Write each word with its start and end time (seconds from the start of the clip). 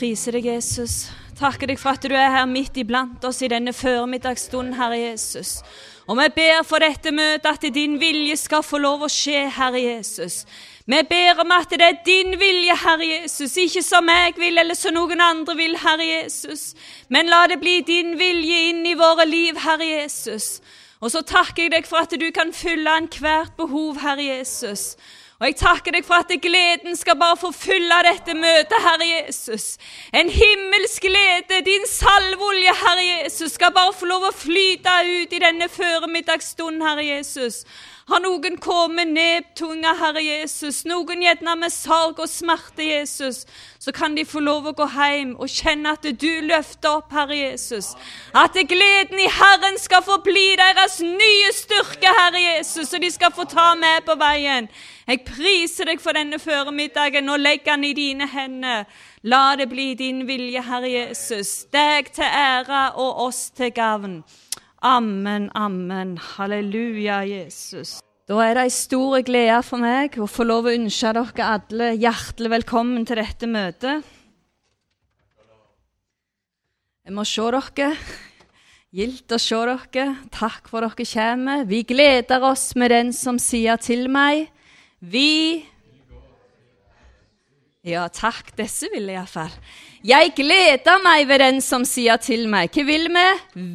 priser 0.00 0.32
deg, 0.32 0.46
Jesus. 0.48 1.10
Takker 1.36 1.68
deg 1.68 1.78
for 1.80 1.92
at 1.92 2.04
du 2.08 2.14
er 2.16 2.32
her 2.32 2.46
midt 2.48 2.78
iblant 2.80 3.24
oss 3.28 3.42
i 3.44 3.50
denne 3.52 3.74
førmiddagsstunden, 3.76 4.78
Herre 4.78 4.96
Jesus. 4.96 5.58
Og 6.08 6.16
vi 6.16 6.26
ber 6.38 6.64
for 6.64 6.80
dette 6.80 7.12
møtet 7.12 7.48
at 7.50 7.66
din 7.74 7.98
vilje 8.00 8.38
skal 8.40 8.64
få 8.64 8.80
lov 8.80 9.04
å 9.04 9.10
skje, 9.12 9.44
Herre 9.52 9.82
Jesus. 9.82 10.42
Vi 10.88 11.02
ber 11.10 11.42
om 11.44 11.52
at 11.52 11.70
det 11.76 11.84
er 11.84 12.00
din 12.06 12.32
vilje, 12.40 12.76
Herre 12.80 13.10
Jesus, 13.10 13.58
ikke 13.60 13.84
som 13.84 14.08
jeg 14.08 14.34
vil 14.40 14.58
eller 14.62 14.78
som 14.78 14.96
noen 14.96 15.20
andre 15.20 15.56
vil, 15.60 15.76
Herre 15.84 16.08
Jesus. 16.08 16.70
Men 17.12 17.28
la 17.28 17.44
det 17.52 17.60
bli 17.60 17.78
din 17.84 18.16
vilje 18.18 18.64
inn 18.72 18.82
i 18.88 18.96
våre 18.98 19.28
liv, 19.28 19.60
Herre 19.60 19.86
Jesus. 19.86 20.58
Og 21.00 21.12
så 21.12 21.22
takker 21.24 21.66
jeg 21.66 21.76
deg 21.76 21.88
for 21.88 22.08
at 22.08 22.16
du 22.16 22.28
kan 22.34 22.56
fylle 22.56 22.96
enhvert 23.02 23.52
behov, 23.60 24.00
Herre 24.00 24.32
Jesus. 24.32 24.94
Og 25.40 25.46
jeg 25.48 25.56
takker 25.56 25.94
deg 25.96 26.04
for 26.04 26.20
at 26.20 26.32
gleden 26.44 26.96
skal 27.00 27.16
bare 27.16 27.36
få 27.40 27.48
fylle 27.56 27.96
dette 28.04 28.34
møtet, 28.36 28.74
Herre 28.84 29.06
Jesus. 29.08 29.78
En 30.12 30.28
himmelsk 30.28 31.06
glede, 31.08 31.62
din 31.64 31.86
salvolje, 31.88 32.74
Herre 32.82 33.06
Jesus, 33.06 33.54
skal 33.56 33.72
bare 33.72 33.94
få 33.96 34.10
lov 34.10 34.26
å 34.28 34.34
flyte 34.36 34.92
ut 35.08 35.32
i 35.32 35.40
denne 35.40 35.70
føremiddagsstunden, 35.72 36.84
Herre 36.84 37.06
Jesus. 37.08 37.62
Har 38.10 38.18
noen 38.24 38.56
kommet 38.58 39.06
nedtunga, 39.06 39.92
Herre 40.00 40.22
Jesus, 40.24 40.80
noen 40.88 41.20
gjerne 41.22 41.52
med 41.60 41.70
sorg 41.70 42.18
og 42.18 42.26
smerte, 42.26 42.82
Jesus, 42.82 43.44
så 43.78 43.94
kan 43.94 44.16
de 44.18 44.24
få 44.26 44.42
lov 44.42 44.66
å 44.66 44.72
gå 44.74 44.88
hjem 44.90 45.36
og 45.38 45.46
kjenne 45.46 45.92
at 45.94 46.08
du 46.18 46.40
løfter 46.48 46.96
opp, 46.98 47.14
Herre 47.14 47.38
Jesus. 47.38 47.92
At 48.34 48.58
gleden 48.72 49.14
i 49.14 49.28
Herren 49.30 49.78
skal 49.78 50.02
få 50.02 50.18
bli 50.26 50.56
deres 50.58 50.98
nye 51.06 51.54
styrke, 51.54 52.10
Herre 52.18 52.42
Jesus, 52.42 52.90
og 52.90 53.06
de 53.06 53.12
skal 53.14 53.30
få 53.36 53.46
ta 53.46 53.68
med 53.78 54.02
på 54.08 54.18
veien. 54.18 54.66
Jeg 55.06 55.22
priser 55.30 55.92
deg 55.92 56.02
for 56.02 56.18
denne 56.18 56.42
føremiddagen 56.42 57.30
og 57.30 57.38
legger 57.46 57.76
den 57.78 57.86
i 57.92 57.94
dine 57.94 58.26
hender. 58.34 58.90
La 59.22 59.54
det 59.54 59.70
bli 59.70 59.92
din 59.94 60.26
vilje, 60.26 60.66
Herre 60.66 60.90
Jesus, 60.90 61.60
deg 61.70 62.10
til 62.10 62.26
ære 62.26 62.88
og 62.98 63.26
oss 63.30 63.52
til 63.54 63.70
gavn. 63.70 64.24
Amen, 64.80 65.50
amen. 65.54 66.16
Halleluja, 66.16 67.20
Jesus. 67.28 67.98
Da 68.24 68.38
er 68.40 68.54
det 68.56 68.62
ei 68.64 68.72
stor 68.72 69.20
glede 69.26 69.58
for 69.66 69.82
meg 69.82 70.14
å 70.16 70.28
få 70.30 70.46
lov 70.46 70.70
å 70.70 70.72
ønske 70.72 71.10
dere 71.18 71.48
alle 71.56 71.90
hjertelig 72.00 72.52
velkommen 72.54 73.04
til 73.04 73.20
dette 73.20 73.48
møtet. 73.50 74.06
Jeg 77.04 77.12
må 77.12 77.26
se 77.28 77.44
dere. 77.52 77.90
Gildt 78.96 79.36
å 79.36 79.40
se 79.42 79.60
dere. 79.68 80.06
Takk 80.32 80.72
for 80.72 80.86
dere 80.86 81.08
kommer. 81.12 81.66
Vi 81.68 81.82
gleder 81.84 82.48
oss 82.48 82.70
med 82.72 82.94
den 82.94 83.12
som 83.12 83.36
sier 83.36 83.76
til 83.76 84.08
meg 84.08 84.48
Vi 85.00 85.60
Ja, 87.80 88.02
takk. 88.12 88.50
Disse 88.58 88.90
vil 88.92 89.06
jeg 89.08 89.16
iallfall. 89.16 89.52
Jeg 90.04 90.34
gleder 90.36 90.98
meg 91.00 91.22
ved 91.30 91.40
den 91.40 91.62
som 91.64 91.86
sier 91.88 92.20
til 92.20 92.42
meg. 92.52 92.74
Hva 92.76 92.82
vil 92.84 93.06
vi? 93.08 93.22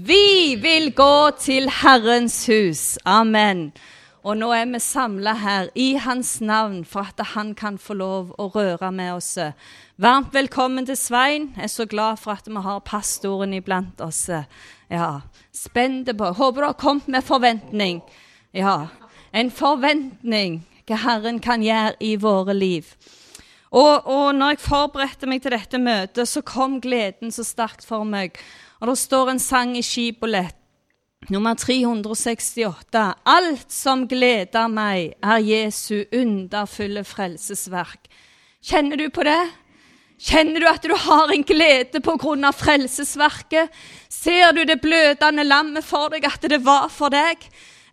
Vi 0.06 0.28
vil 0.62 0.92
gå 0.94 1.32
til 1.42 1.72
Herrens 1.82 2.36
hus. 2.46 2.84
Amen. 3.02 3.72
Og 4.22 4.38
nå 4.38 4.52
er 4.54 4.70
vi 4.70 4.82
samla 4.82 5.34
her 5.42 5.72
i 5.74 5.96
Hans 5.98 6.36
navn 6.38 6.86
for 6.86 7.10
at 7.10 7.34
Han 7.34 7.56
kan 7.58 7.82
få 7.82 7.98
lov 7.98 8.30
å 8.38 8.52
røre 8.54 8.92
med 8.92 9.16
oss. 9.16 9.40
Varmt 9.98 10.38
velkommen 10.38 10.86
til 10.86 11.02
Svein. 11.02 11.50
Jeg 11.58 11.64
er 11.64 11.74
så 11.74 11.90
glad 11.90 12.22
for 12.22 12.38
at 12.38 12.46
vi 12.46 12.62
har 12.62 12.86
pastoren 12.86 13.58
iblant 13.58 14.06
oss. 14.06 14.30
Ja, 14.86 15.22
Spente 15.50 16.14
på 16.14 16.30
Håper 16.30 16.62
du 16.62 16.68
har 16.68 16.78
kommet 16.78 17.08
med 17.08 17.26
forventning. 17.26 18.04
Ja, 18.54 18.88
en 19.34 19.50
forventning 19.50 20.62
hva 20.86 21.02
Herren 21.02 21.42
kan 21.42 21.66
gjøre 21.66 21.98
i 22.00 22.16
våre 22.22 22.54
liv. 22.54 22.94
Og, 23.76 24.08
og 24.08 24.28
når 24.36 24.54
jeg 24.54 24.64
forberedte 24.64 25.28
meg 25.28 25.42
til 25.44 25.52
dette 25.52 25.80
møtet, 25.82 26.30
så 26.32 26.44
kom 26.48 26.78
gleden 26.84 27.34
så 27.36 27.44
sterkt 27.44 27.84
for 27.88 28.08
meg. 28.08 28.38
Og 28.80 28.88
det 28.88 29.00
står 29.02 29.34
en 29.34 29.42
sang 29.44 29.74
i 29.76 29.84
Skibolett, 29.84 30.56
nummer 31.34 31.58
368. 31.60 33.04
Alt 33.28 33.76
som 33.76 34.06
gleder 34.08 34.72
meg, 34.72 35.18
er 35.20 35.44
Jesu 35.44 36.06
underfulle 36.14 37.04
frelsesverk. 37.04 38.08
Kjenner 38.66 39.02
du 39.02 39.10
på 39.14 39.28
det? 39.28 39.44
Kjenner 40.16 40.64
du 40.64 40.70
at 40.72 40.86
du 40.88 40.96
har 40.96 41.32
en 41.34 41.44
glede 41.44 42.00
på 42.00 42.16
grunn 42.22 42.48
av 42.48 42.56
frelsesverket? 42.56 43.74
Ser 44.08 44.56
du 44.56 44.64
det 44.64 44.80
blødende 44.84 45.44
lammet 45.44 45.84
for 45.84 46.14
deg, 46.14 46.24
at 46.24 46.48
det 46.48 46.64
var 46.64 46.88
for 46.94 47.12
deg? 47.12 47.44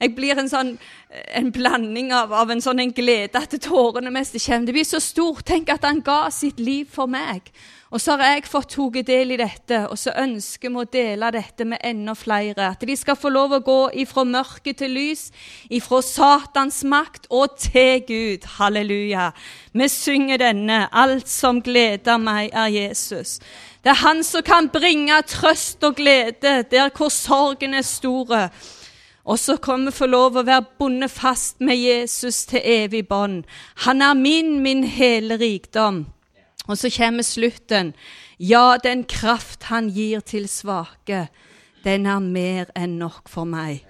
Jeg 0.03 0.15
blir 0.17 0.39
en 0.39 0.51
sånn 0.51 0.77
en 1.13 1.51
blanding 1.53 2.13
av, 2.17 2.33
av 2.33 2.51
en 2.51 2.63
sånn 2.65 2.81
en 2.83 2.95
glede 2.95 3.39
at 3.39 3.55
tårene 3.63 4.11
mest 4.11 4.35
kommer. 4.41 4.67
Det 4.67 4.75
blir 4.75 4.89
så 4.89 5.01
stort. 5.03 5.45
Tenk 5.47 5.71
at 5.73 5.85
han 5.85 6.01
ga 6.05 6.25
sitt 6.33 6.61
liv 6.61 6.89
for 6.91 7.11
meg. 7.11 7.53
Og 7.93 8.01
så 8.01 8.15
har 8.17 8.39
jeg 8.39 8.49
fått 8.49 8.73
tatt 8.73 9.05
del 9.05 9.35
i 9.35 9.37
dette, 9.37 9.83
og 9.93 9.99
så 10.01 10.15
ønsker 10.17 10.73
vi 10.73 10.81
å 10.81 10.89
dele 10.89 11.29
dette 11.35 11.67
med 11.69 11.83
enda 11.85 12.15
flere. 12.17 12.71
At 12.73 12.87
de 12.89 12.97
skal 12.97 13.19
få 13.21 13.29
lov 13.29 13.53
å 13.53 13.61
gå 13.61 13.81
ifra 14.01 14.25
mørke 14.25 14.73
til 14.73 14.95
lys, 14.97 15.27
ifra 15.69 16.01
Satans 16.01 16.81
makt 16.89 17.29
og 17.29 17.59
til 17.61 18.01
Gud. 18.09 18.49
Halleluja. 18.57 19.29
Vi 19.77 19.89
synger 19.93 20.41
denne. 20.41 20.87
Alt 20.89 21.29
som 21.29 21.61
gleder 21.61 22.17
meg, 22.17 22.49
er 22.57 22.73
Jesus. 22.73 23.41
Det 23.85 23.93
er 23.93 24.05
Han 24.07 24.25
som 24.25 24.43
kan 24.43 24.73
bringe 24.73 25.21
trøst 25.29 25.85
og 25.85 26.01
glede 26.01 26.63
der 26.71 26.89
hvor 26.97 27.13
sorgen 27.13 27.75
er 27.75 27.85
store. 27.85 28.49
Og 29.25 29.39
så 29.39 29.57
kan 29.57 29.87
vi 29.87 29.93
få 29.95 30.07
lov 30.11 30.37
å 30.37 30.47
være 30.47 30.67
bundet 30.79 31.11
fast 31.15 31.61
med 31.61 31.79
Jesus 31.79 32.43
til 32.51 32.61
evig 32.65 33.05
bånd. 33.09 33.45
Han 33.87 34.03
er 34.03 34.19
min, 34.19 34.59
min 34.63 34.83
hele 34.85 35.39
rikdom. 35.39 36.07
Og 36.67 36.79
så 36.79 36.91
kommer 36.91 37.23
slutten. 37.23 37.93
Ja, 38.39 38.77
den 38.83 39.05
kraft 39.05 39.71
han 39.71 39.91
gir 39.91 40.21
til 40.21 40.49
svake, 40.49 41.29
den 41.85 42.07
er 42.07 42.19
mer 42.19 42.71
enn 42.79 42.99
nok 42.99 43.31
for 43.31 43.47
meg. 43.47 43.85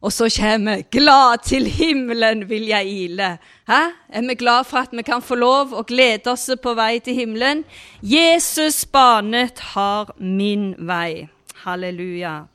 Og 0.00 0.12
så 0.12 0.28
kommer 0.30 0.84
glad 0.90 1.42
til 1.44 1.66
himmelen 1.66 2.44
vil 2.48 2.68
jeg 2.70 2.86
ile. 2.86 3.38
Hæ? 3.68 3.80
Er 4.08 4.28
vi 4.28 4.34
glad 4.34 4.64
for 4.64 4.78
at 4.78 4.92
vi 4.92 5.02
kan 5.02 5.22
få 5.22 5.34
lov 5.34 5.74
å 5.74 5.82
glede 5.82 6.30
oss 6.30 6.46
på 6.62 6.74
vei 6.78 7.00
til 7.02 7.18
himmelen? 7.18 7.64
Jesus 8.02 8.84
banet 8.86 9.58
har 9.74 10.14
min 10.18 10.74
vei. 10.78 11.28
Halleluja. 11.64 12.46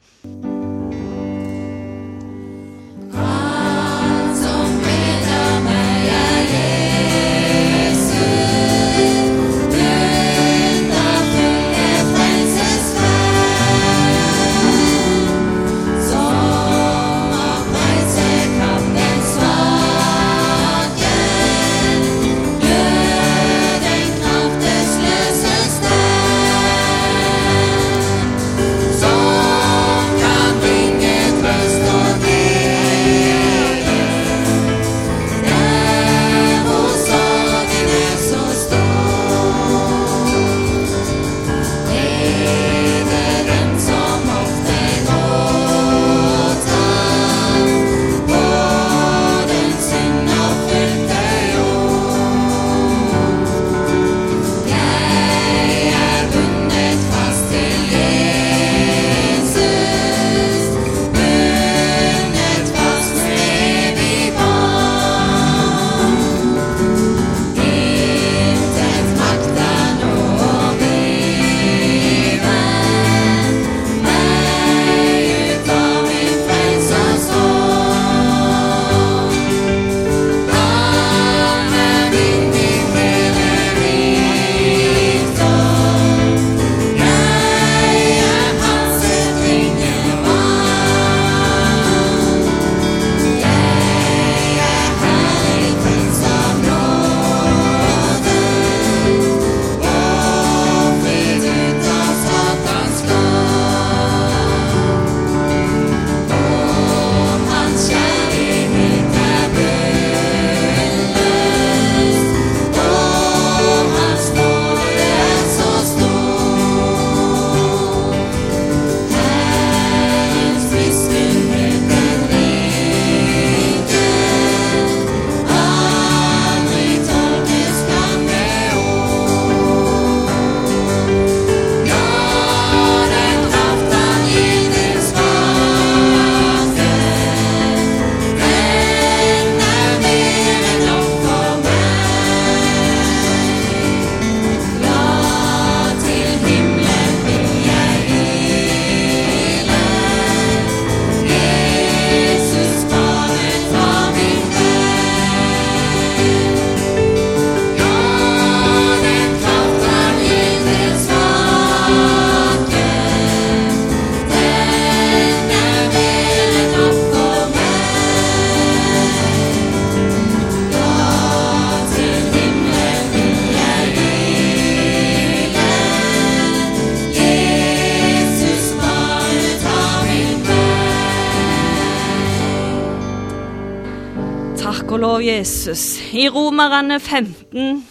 Jesus. 185.44 186.00
I 186.14 186.30
Romerne 186.32 187.02
15 187.04 187.82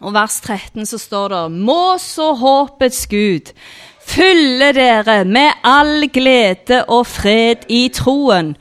og 0.00 0.12
vers 0.14 0.36
13 0.44 0.86
så 0.86 0.98
står 0.98 1.32
det 1.32 1.40
Må 1.66 1.96
så 1.98 2.28
håpets 2.38 3.08
Gud 3.10 3.50
fylle 4.06 4.68
dere 4.76 5.24
med 5.26 5.64
all 5.66 6.06
glede 6.14 6.84
og 6.86 7.08
fred 7.10 7.66
i 7.66 7.88
troen, 7.90 8.52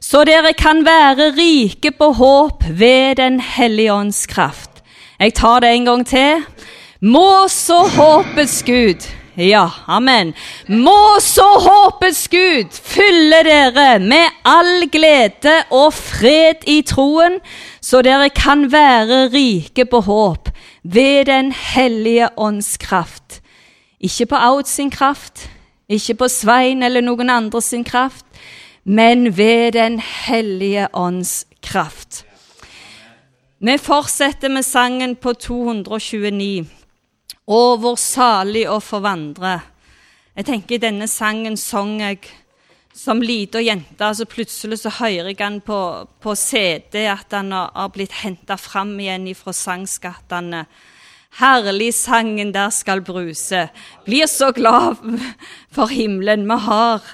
så 0.00 0.22
dere 0.24 0.54
kan 0.56 0.80
være 0.86 1.34
rike 1.36 1.92
på 1.98 2.08
håp 2.16 2.64
ved 2.70 3.18
Den 3.20 3.40
hellige 3.40 3.92
ånds 3.92 4.24
kraft. 4.26 4.80
Jeg 5.20 5.34
tar 5.34 5.60
det 5.60 5.74
en 5.74 5.84
gang 5.84 6.06
til. 6.06 6.46
Må 7.02 7.44
så 7.48 7.82
håpets 7.92 8.62
Gud 8.62 9.04
ja, 9.36 9.68
amen. 9.86 10.34
Må 10.68 11.18
så 11.24 11.46
håpets 11.64 12.26
Gud 12.28 12.72
fylle 12.72 13.42
dere 13.46 13.98
med 14.02 14.42
all 14.44 14.88
glede 14.92 15.54
og 15.72 15.94
fred 15.96 16.66
i 16.68 16.82
troen, 16.84 17.38
så 17.80 18.02
dere 18.04 18.28
kan 18.34 18.66
være 18.72 19.28
rike 19.32 19.86
på 19.88 20.02
håp 20.04 20.50
ved 20.82 21.24
Den 21.24 21.52
hellige 21.52 22.28
ånds 22.36 22.76
kraft. 22.76 23.40
Ikke 24.00 24.26
på 24.26 24.36
Aud 24.36 24.64
sin 24.66 24.90
kraft, 24.90 25.48
ikke 25.88 26.14
på 26.14 26.28
Svein 26.28 26.82
eller 26.82 27.00
noen 27.00 27.30
andre 27.30 27.62
sin 27.62 27.84
kraft, 27.84 28.26
men 28.84 29.36
ved 29.36 29.72
Den 29.72 30.00
hellige 30.00 30.88
ånds 30.92 31.46
kraft. 31.62 32.24
Vi 33.60 33.78
fortsetter 33.78 34.48
med 34.48 34.62
sangen 34.62 35.16
på 35.16 35.32
229. 35.32 36.66
Å, 37.52 37.76
hvor 37.76 37.98
salig 38.00 38.64
å 38.70 38.78
forvandre. 38.80 39.58
Jeg 40.38 40.46
tenker 40.48 40.80
denne 40.80 41.08
sangen 41.10 41.58
sang 41.60 41.98
jeg 42.00 42.30
som 42.96 43.20
lita 43.20 43.60
jente. 43.60 44.08
så 44.14 44.24
Plutselig 44.24 44.78
så 44.82 44.92
hører 45.00 45.32
jeg 45.32 45.38
den 45.40 45.60
på, 45.64 45.78
på 46.22 46.34
CD, 46.38 47.04
at 47.10 47.28
den 47.32 47.52
har 47.52 47.90
blitt 47.92 48.14
henta 48.22 48.56
fram 48.56 48.94
igjen 49.00 49.28
fra 49.36 49.52
sangskattene. 49.56 50.64
Herlig 51.40 51.90
sangen 51.96 52.52
der 52.52 52.70
skal 52.72 53.00
bruse. 53.04 53.66
Blir 54.04 54.28
så 54.28 54.52
glad 54.52 55.00
for 55.74 55.92
himmelen. 55.92 56.46
Vi 56.48 56.58
har 56.68 57.04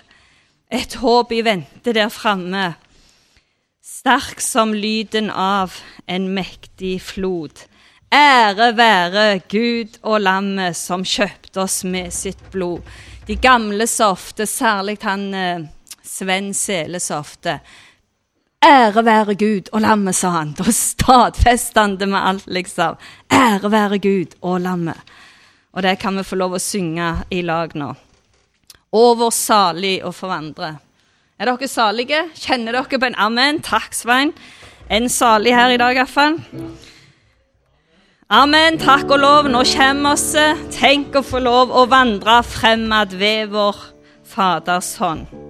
et 0.71 0.99
håp 1.03 1.33
i 1.33 1.43
vente 1.47 1.95
der 1.97 2.13
framme. 2.15 2.75
Sterk 3.83 4.43
som 4.45 4.75
lyden 4.77 5.31
av 5.31 5.81
en 6.07 6.31
mektig 6.35 6.99
flod. 7.03 7.65
Ære 8.15 8.71
være 8.73 9.41
Gud 9.53 9.99
og 10.03 10.23
lammet 10.25 10.77
som 10.77 11.03
kjøpte 11.05 11.61
oss 11.61 11.83
med 11.85 12.09
sitt 12.15 12.41
blod. 12.53 12.81
De 13.29 13.37
gamle 13.37 13.85
så 13.87 14.15
ofte, 14.15 14.47
særlig 14.49 14.97
han 15.03 15.27
eh, 15.37 15.67
Sven 16.03 16.55
Sele 16.57 17.01
så 17.05 17.19
ofte. 17.21 17.59
Ære 18.65 19.05
være 19.05 19.37
Gud 19.39 19.69
og 19.73 19.85
lammet, 19.85 20.17
sa 20.17 20.33
han. 20.39 20.55
Da 20.57 20.73
stadfesta 20.73 21.85
han 21.85 21.99
det 22.01 22.09
med 22.09 22.25
alt, 22.33 22.49
liksom. 22.49 22.97
Ære 23.29 23.71
være 23.71 24.01
Gud 24.01 24.39
og 24.41 24.61
lammet. 24.65 25.15
Og 25.77 25.85
det 25.85 25.99
kan 26.01 26.17
vi 26.17 26.25
få 26.25 26.41
lov 26.41 26.57
å 26.57 26.63
synge 26.63 27.13
i 27.31 27.45
lag 27.45 27.77
nå. 27.77 27.93
Over 28.97 29.31
salig 29.37 29.99
å 30.01 30.15
forvandre. 30.17 30.79
Er 31.39 31.53
dere 31.53 31.69
salige? 31.69 32.25
Kjenner 32.35 32.73
dere 32.73 32.99
på 32.99 33.13
en 33.13 33.21
amen? 33.21 33.61
Takk, 33.61 33.93
Svein. 33.93 34.33
En 34.89 35.13
salig 35.13 35.53
her 35.53 35.77
i 35.77 35.79
dag, 35.79 36.01
iallfall. 36.01 36.41
Amen. 38.29 38.77
Takk 38.77 39.09
og 39.09 39.23
lov. 39.23 39.47
Nå 39.49 39.63
kommer 39.65 40.19
vi. 40.21 40.43
Tenk 40.75 41.17
å 41.17 41.25
få 41.25 41.41
lov 41.41 41.73
å 41.73 41.87
vandre 41.89 42.43
fremad 42.45 43.17
ved 43.17 43.55
vår 43.57 43.81
Faders 44.29 44.99
hånd. 45.01 45.48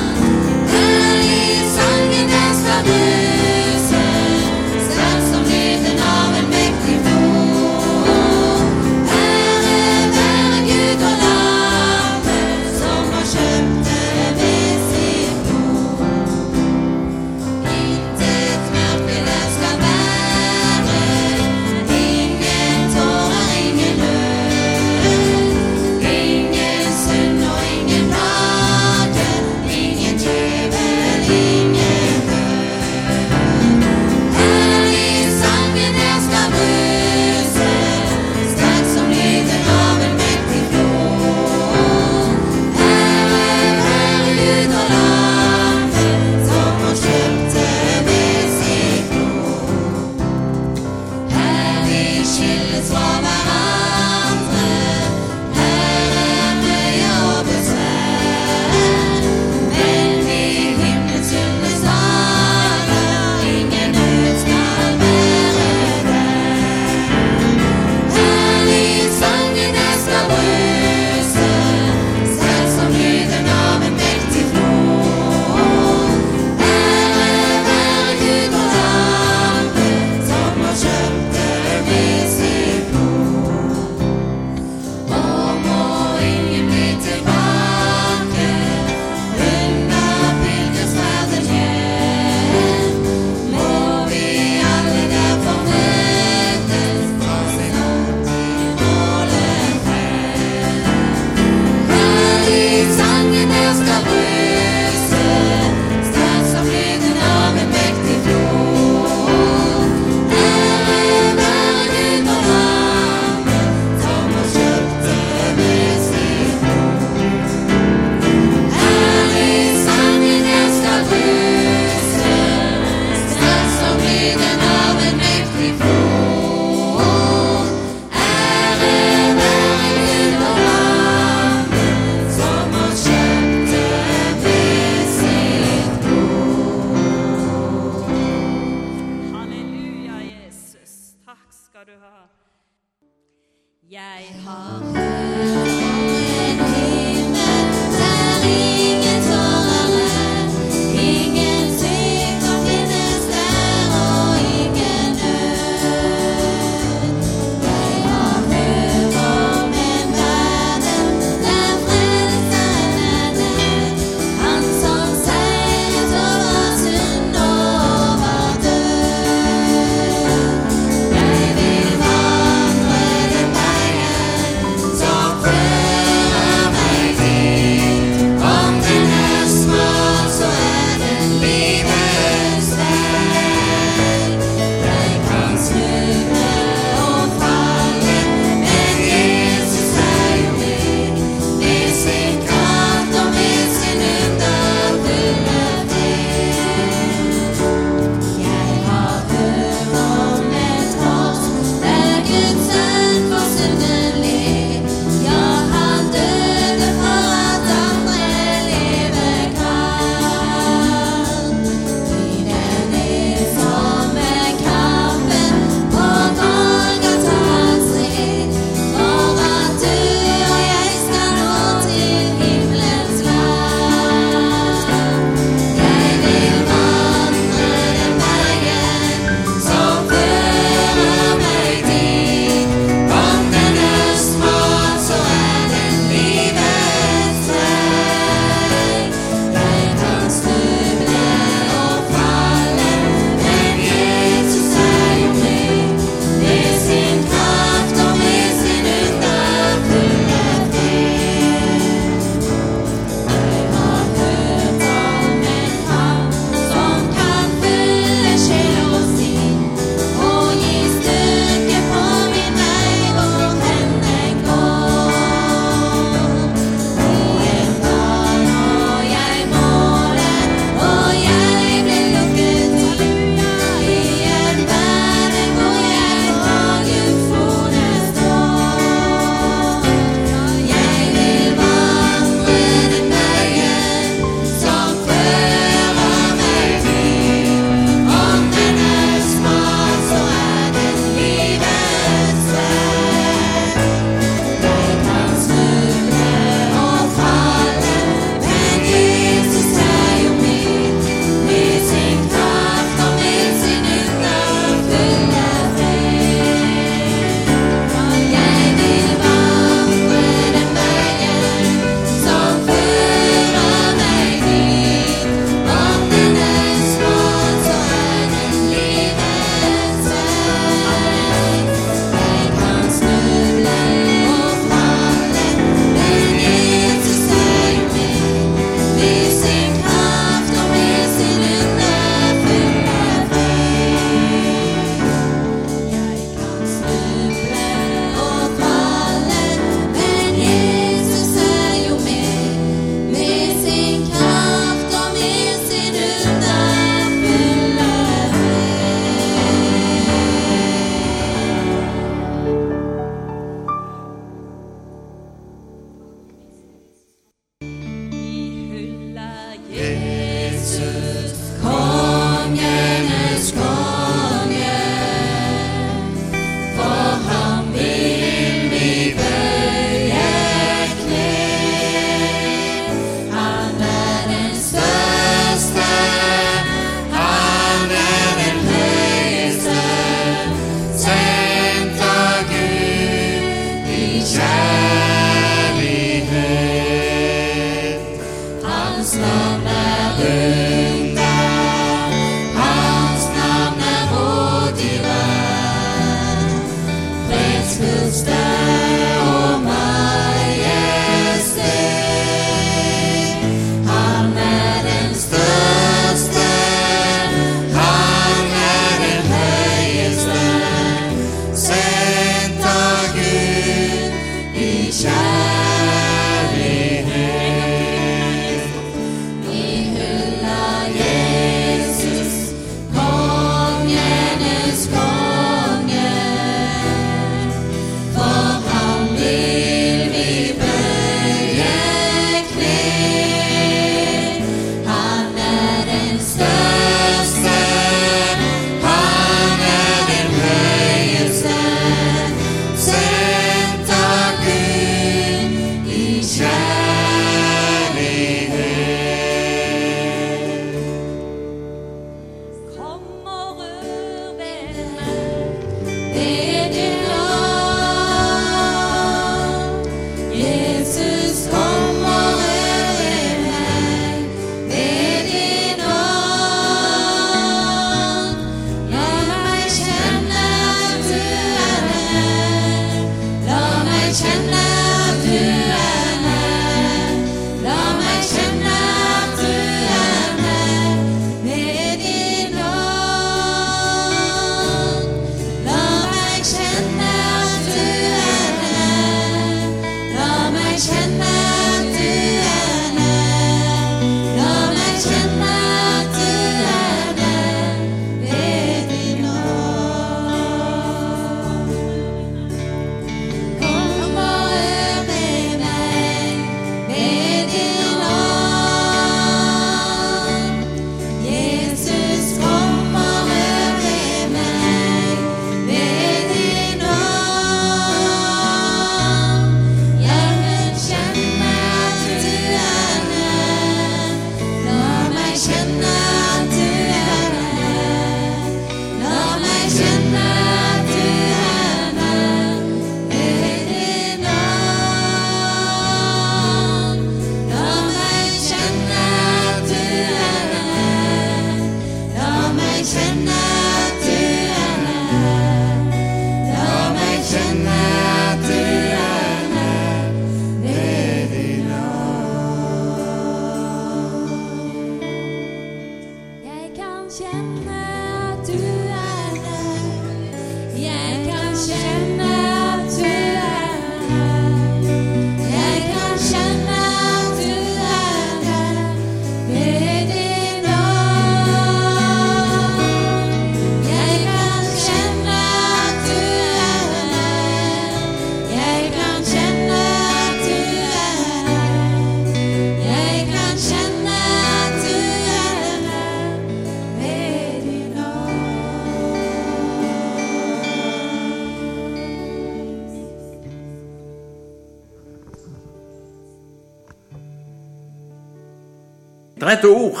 Et 599.60 599.68
ord 599.68 600.00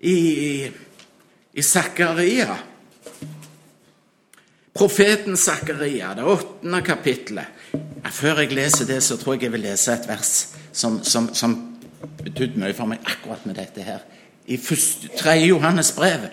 i, 0.00 0.70
i 1.52 1.62
Zakaria. 1.62 2.56
Profeten 4.72 5.36
Zakaria, 5.36 6.14
det 6.14 6.24
åttende 6.24 6.82
kapittelet. 6.82 7.46
Før 8.12 8.42
jeg 8.42 8.52
leser 8.56 8.88
det, 8.88 9.02
så 9.02 9.16
tror 9.16 9.36
jeg 9.36 9.46
jeg 9.46 9.52
vil 9.54 9.66
lese 9.66 9.92
et 9.94 10.08
vers 10.08 10.32
som, 10.72 11.00
som, 11.04 11.30
som 11.34 11.54
betydde 12.22 12.60
mye 12.60 12.74
for 12.76 12.90
meg 12.90 13.04
akkurat 13.08 13.44
med 13.46 13.58
dette 13.60 13.84
her. 13.86 14.02
I 14.46 14.58
3. 14.58 15.36
Johannes 15.46 15.92
brev. 15.96 16.26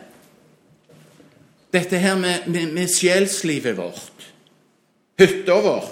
Dette 1.74 2.00
her 2.02 2.18
med, 2.18 2.48
med, 2.48 2.72
med 2.74 2.90
sjelslivet 2.90 3.78
vårt, 3.78 4.26
hytta 5.22 5.60
vår, 5.62 5.86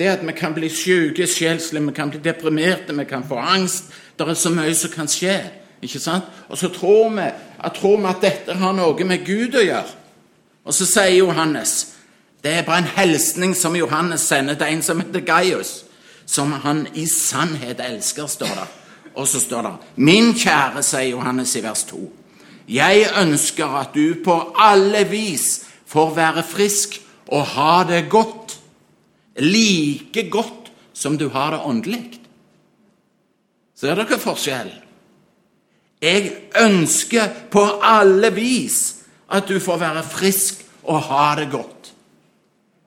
det 0.00 0.08
at 0.10 0.22
vi 0.26 0.32
kan 0.34 0.56
bli 0.56 0.68
syke 0.72 1.26
sjelslig, 1.28 1.82
vi 1.86 1.94
kan 1.94 2.10
bli 2.10 2.18
deprimerte, 2.24 2.96
vi 2.96 3.04
kan 3.04 3.22
få 3.28 3.38
angst. 3.38 3.92
Det 4.18 4.26
er 4.26 4.34
så 4.34 4.50
mye 4.50 4.74
som 4.74 4.90
kan 4.90 5.08
skje. 5.08 5.36
Ikke 5.82 6.00
sant? 6.00 6.24
Og 6.48 6.58
så 6.58 6.68
tror 6.68 7.08
vi, 7.14 7.28
at, 7.58 7.72
tror 7.76 7.96
vi 8.00 8.10
at 8.10 8.24
dette 8.24 8.56
har 8.60 8.74
noe 8.76 9.06
med 9.08 9.24
Gud 9.26 9.56
å 9.56 9.64
gjøre. 9.64 9.96
Og 10.64 10.76
så 10.76 10.86
sier 10.86 11.16
Johannes 11.22 11.94
Det 12.40 12.52
er 12.56 12.64
bare 12.64 12.80
en 12.84 12.92
hilsning 12.96 13.54
som 13.56 13.76
Johannes 13.76 14.22
sender 14.24 14.56
til 14.56 14.72
en 14.72 14.82
som 14.82 15.00
heter 15.00 15.20
Gaius, 15.20 15.84
som 16.24 16.52
han 16.62 16.86
i 16.96 17.04
sannhet 17.06 17.82
elsker, 17.84 18.26
står 18.26 18.54
det. 18.56 18.68
Og 19.14 19.28
så 19.28 19.40
står 19.40 19.66
det 19.66 19.72
Min 19.96 20.32
kjære, 20.32 20.82
sier 20.82 21.10
Johannes 21.10 21.52
i 21.56 21.62
vers 21.64 21.84
2. 21.90 22.00
Jeg 22.70 23.10
ønsker 23.20 23.76
at 23.80 23.92
du 23.94 24.22
på 24.24 24.36
alle 24.56 25.04
vis 25.10 25.66
får 25.90 26.14
være 26.16 26.46
frisk 26.46 27.00
og 27.28 27.44
ha 27.56 27.84
det 27.84 28.06
godt. 28.08 28.56
Like 29.36 30.28
godt 30.30 30.70
som 30.92 31.18
du 31.18 31.28
har 31.28 31.50
det 31.50 31.60
åndelig. 31.64 32.20
Ser 33.76 33.96
dere 33.96 34.18
forskjellen? 34.20 34.89
Jeg 36.00 36.32
ønsker 36.60 37.28
på 37.52 37.64
alle 37.82 38.30
vis 38.32 38.80
at 39.30 39.48
du 39.48 39.60
får 39.60 39.78
være 39.82 40.02
frisk 40.02 40.64
og 40.88 41.02
ha 41.10 41.34
det 41.38 41.50
godt. 41.52 41.92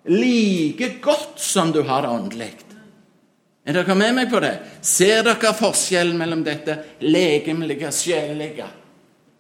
Like 0.10 0.98
godt 1.02 1.40
som 1.40 1.72
du 1.72 1.84
har 1.88 2.04
det 2.04 2.10
åndelig. 2.12 2.52
Er 3.64 3.78
dere 3.78 3.96
med 3.96 4.12
meg 4.18 4.32
på 4.32 4.42
det? 4.44 4.58
Ser 4.84 5.22
dere 5.24 5.54
forskjellen 5.56 6.18
mellom 6.20 6.42
dette 6.44 6.76
legemlige, 7.00 7.92
sjelelige 7.96 8.66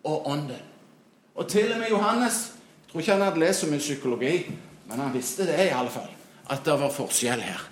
og 0.08 0.30
ånden? 0.32 0.62
Og 1.36 1.50
til 1.50 1.74
og 1.74 1.82
med 1.82 1.90
Johannes 1.92 2.44
jeg 2.94 2.96
tror 2.96 3.02
ikke 3.02 3.14
han 3.16 3.24
hadde 3.26 3.42
lest 3.42 3.64
så 3.64 3.68
mye 3.72 3.82
psykologi, 3.82 4.34
men 4.86 5.00
han 5.02 5.14
visste 5.16 5.48
det 5.48 5.56
i 5.66 5.72
alle 5.74 5.90
fall, 5.90 6.12
at 6.54 6.60
det 6.62 6.76
var 6.78 6.92
forskjell 6.94 7.42
her. 7.42 7.64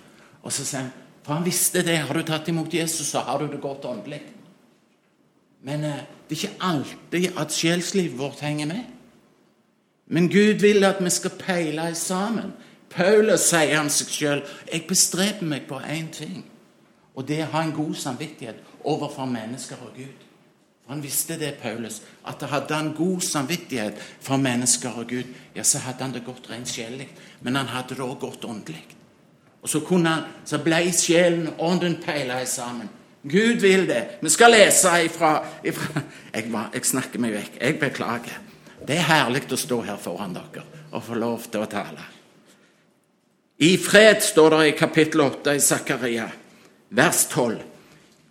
Og 0.42 0.50
så 0.50 0.64
sier 0.66 0.80
han, 0.80 0.88
For 1.22 1.36
han 1.36 1.44
visste 1.46 1.84
det. 1.86 2.00
Har 2.02 2.18
du 2.18 2.24
tatt 2.26 2.48
imot 2.50 2.74
Jesus, 2.74 3.06
så 3.06 3.20
har 3.22 3.38
du 3.38 3.46
det 3.46 3.60
godt 3.62 3.84
åndelig. 3.86 4.18
Men 5.62 5.84
eh, 5.84 6.02
det 6.28 6.36
er 6.36 6.42
ikke 6.42 6.66
alltid 6.68 7.38
at 7.38 7.54
sjelslivet 7.54 8.18
vårt 8.18 8.40
henger 8.40 8.66
med. 8.66 8.84
Men 10.06 10.28
Gud 10.28 10.60
vil 10.60 10.84
at 10.84 11.04
vi 11.04 11.10
skal 11.10 11.38
peile 11.38 11.94
sammen. 11.94 12.52
Paulus 12.92 13.46
sier 13.48 13.78
om 13.80 13.88
seg 13.88 14.10
sjøl 14.12 14.42
jeg 14.68 14.84
bestreber 14.88 15.48
meg 15.48 15.64
på 15.68 15.78
én 15.80 16.10
ting, 16.12 16.42
og 17.16 17.24
det 17.28 17.38
er 17.40 17.46
å 17.46 17.54
ha 17.54 17.62
en 17.64 17.72
god 17.76 17.94
samvittighet 17.96 18.60
overfor 18.84 19.30
mennesker 19.30 19.80
og 19.86 19.94
Gud. 19.96 20.26
For 20.82 20.92
Han 20.92 21.02
visste 21.02 21.38
det, 21.40 21.54
Paulus, 21.62 22.02
at 22.26 22.42
hadde 22.42 22.74
han 22.74 22.92
god 22.96 23.20
samvittighet 23.24 24.00
for 24.20 24.36
mennesker 24.36 24.98
og 24.98 25.08
Gud, 25.08 25.30
ja, 25.54 25.62
så 25.62 25.78
hadde 25.78 26.04
han 26.04 26.12
det 26.12 26.24
godt 26.26 26.50
rent 26.50 26.68
sjelelig, 26.68 27.08
men 27.40 27.56
han 27.56 27.70
hadde 27.72 27.94
det 27.94 28.04
òg 28.04 28.18
godt 28.20 28.44
åndelig. 28.44 28.84
Og 29.62 29.68
så, 29.68 29.80
kunne 29.80 30.10
han, 30.10 30.24
så 30.44 30.58
ble 30.58 30.82
sjelen 30.92 31.46
og 31.54 31.62
ånden 31.70 32.00
peila 32.02 32.40
sammen. 32.44 32.90
Gud 33.22 33.60
vil 33.60 33.86
det. 33.86 34.18
Vi 34.20 34.30
skal 34.30 34.50
lese 34.50 34.96
ifra, 35.04 35.36
ifra 35.64 36.00
jeg, 36.34 36.48
jeg, 36.50 36.84
snakker 36.84 37.22
meg 37.22 37.36
vekk. 37.36 37.60
Jeg 37.60 37.78
beklager. 37.78 38.40
Det 38.82 38.96
er 38.98 39.06
herlig 39.06 39.44
å 39.52 39.58
stå 39.58 39.78
her 39.86 40.00
foran 40.02 40.34
dere 40.34 40.64
og 40.92 41.04
få 41.06 41.16
lov 41.16 41.46
til 41.46 41.62
å 41.62 41.70
tale. 41.70 42.08
I 43.62 43.76
fred 43.78 44.24
står 44.26 44.56
det 44.56 44.64
i 44.66 44.74
kapittel 44.76 45.22
8 45.22 45.54
i 45.54 45.62
Zakaria, 45.62 46.26
vers 46.90 47.22
12. 47.30 47.60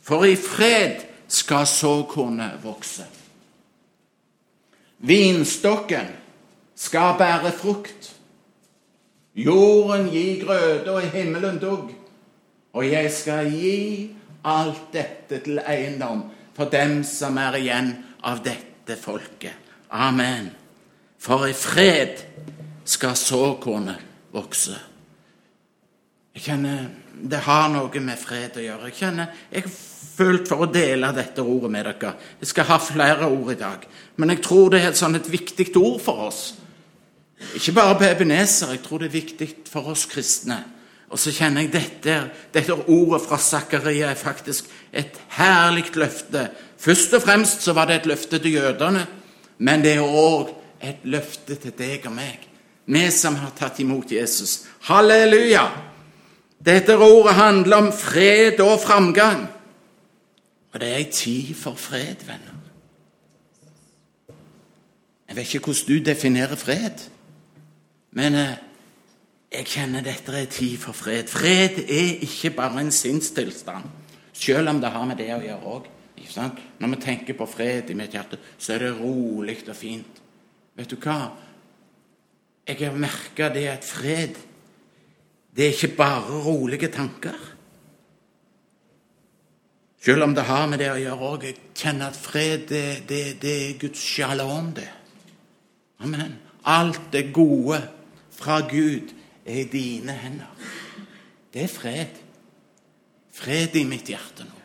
For 0.04 0.28
i 0.28 0.36
fred 0.36 1.06
skal 1.32 1.66
såkornet 1.70 2.60
vokse. 2.64 3.06
Vinstokken 5.08 6.12
skal 6.76 7.16
bære 7.18 7.54
frukt. 7.56 8.12
Jorden 9.36 10.10
gi 10.12 10.42
grøde, 10.44 10.92
og 10.92 11.02
himmelen 11.14 11.62
dugg. 11.62 11.94
Og 12.74 12.92
jeg 12.92 13.12
skal 13.12 13.48
gi 13.56 14.12
alt 14.48 14.88
dette 14.94 15.42
til 15.46 15.60
eiendom 15.60 16.24
for 16.56 16.72
dem 16.72 17.02
som 17.08 17.38
er 17.42 17.60
igjen 17.60 17.92
av 18.28 18.42
dette 18.46 18.98
folket. 19.00 19.54
Amen. 19.92 20.50
For 21.22 21.46
i 21.48 21.54
fred 21.54 22.24
skal 22.88 23.16
såkornet 23.20 24.32
vokse. 24.34 24.78
Jeg 26.32 26.46
kjenner 26.48 26.90
det 27.22 27.42
har 27.46 27.68
noe 27.70 28.02
med 28.02 28.20
fred 28.20 28.56
å 28.58 28.64
gjøre. 28.64 28.90
Jeg 28.90 28.98
kjenner 29.02 29.42
jeg 29.52 29.66
har 29.66 29.74
følt 29.76 30.50
for 30.50 30.64
å 30.64 30.72
dele 30.72 31.12
dette 31.16 31.44
ordet 31.44 31.72
med 31.74 31.88
dere. 31.90 32.14
Jeg 32.42 32.52
skal 32.52 32.70
ha 32.72 32.78
flere 32.82 33.30
ord 33.30 33.52
i 33.54 33.60
dag. 33.60 33.86
Men 34.18 34.34
jeg 34.34 34.44
tror 34.46 34.72
det 34.72 34.82
er 34.82 34.92
et, 34.92 35.00
sånn 35.00 35.20
et 35.20 35.32
viktig 35.32 35.70
ord 35.80 36.00
for 36.04 36.28
oss. 36.30 36.42
Ikke 37.58 37.74
bare 37.76 37.98
på 37.98 38.08
Ebenezer, 38.08 38.76
jeg 38.76 38.84
tror 38.86 39.02
det 39.02 39.10
er 39.10 39.18
viktig 39.18 39.50
for 39.70 39.92
oss 39.94 40.06
kristne. 40.10 40.62
Og 41.12 41.20
så 41.20 41.34
kjenner 41.36 41.66
jeg 41.66 41.74
dette, 41.74 42.18
dette 42.56 42.76
ordet 42.88 43.20
fra 43.26 43.40
Zakaria 43.42 44.14
er 44.14 44.20
faktisk 44.20 44.70
et 44.96 45.18
herlig 45.36 45.90
løfte. 46.00 46.46
Først 46.80 47.18
og 47.18 47.26
fremst 47.26 47.66
så 47.66 47.76
var 47.76 47.90
det 47.90 48.00
et 48.00 48.08
løfte 48.14 48.40
til 48.40 48.56
jødene, 48.56 49.04
men 49.60 49.84
det 49.84 49.98
er 49.98 50.08
òg 50.08 50.54
et 50.82 51.04
løfte 51.04 51.60
til 51.60 51.76
deg 51.78 52.08
og 52.08 52.16
meg. 52.16 52.48
Vi 52.88 53.04
som 53.14 53.36
har 53.38 53.52
tatt 53.58 53.84
imot 53.84 54.12
Jesus. 54.12 54.64
Halleluja! 54.88 55.68
Dette 56.62 56.96
ordet 56.98 57.36
handler 57.36 57.78
om 57.78 57.92
fred 57.94 58.60
og 58.62 58.80
framgang. 58.80 59.48
Og 60.72 60.80
det 60.80 60.90
er 60.90 61.00
ei 61.02 61.12
tid 61.12 61.54
for 61.58 61.76
fred, 61.76 62.24
venner. 62.28 62.58
Jeg 65.28 65.36
vet 65.36 65.54
ikke 65.54 65.72
hvordan 65.72 65.88
du 65.88 66.04
definerer 66.06 66.56
fred, 66.60 67.06
men 68.12 68.36
eh, 68.36 68.58
jeg 69.52 69.68
kjenner 69.68 70.04
dette 70.06 70.32
er 70.32 70.48
tid 70.52 70.78
for 70.80 70.96
fred. 70.96 71.28
Fred 71.28 71.82
er 71.84 72.22
ikke 72.24 72.54
bare 72.56 72.86
en 72.86 72.92
sinnstilstand, 72.96 73.90
selv 74.34 74.72
om 74.72 74.80
det 74.80 74.92
har 74.94 75.08
med 75.10 75.20
det 75.20 75.32
å 75.36 75.42
gjøre 75.44 75.74
òg. 75.76 75.90
Når 76.80 76.94
vi 76.94 77.00
tenker 77.02 77.36
på 77.36 77.48
fred 77.50 77.90
i 77.92 77.98
mitt 77.98 78.14
hjerte, 78.16 78.40
så 78.58 78.76
er 78.76 78.86
det 78.86 78.94
rolig 79.02 79.58
og 79.68 79.76
fint. 79.76 80.22
Vet 80.78 80.94
du 80.94 80.96
hva? 81.02 81.18
Jeg 82.68 82.78
har 82.80 82.96
merka 82.96 83.50
det 83.52 83.68
at 83.68 83.84
fred 83.84 84.38
det 85.52 85.66
er 85.66 85.74
ikke 85.76 85.98
bare 85.98 86.38
rolige 86.46 86.88
tanker. 86.88 87.36
Selv 90.02 90.24
om 90.24 90.36
det 90.36 90.46
har 90.48 90.70
med 90.72 90.80
det 90.80 90.88
å 90.94 91.00
gjøre 91.02 91.32
òg. 91.34 91.44
Jeg 91.44 91.58
kjenner 91.76 92.08
at 92.08 92.18
fred, 92.18 92.64
det, 92.70 92.86
det, 93.10 93.24
det 93.42 93.56
er 93.66 93.80
Guds 93.82 94.00
sjalom, 94.00 94.72
det. 94.78 94.88
Amen. 96.00 96.38
Alt 96.64 97.12
det 97.12 97.34
gode 97.36 97.82
fra 98.32 98.62
Gud 98.70 99.12
er 99.46 99.62
i 99.64 99.70
dine 99.72 100.16
hender. 100.16 100.52
Det 101.54 101.64
er 101.64 101.72
fred. 101.72 102.20
Fred 103.34 103.76
i 103.76 103.86
mitt 103.88 104.12
hjerte 104.12 104.46
nå. 104.48 104.58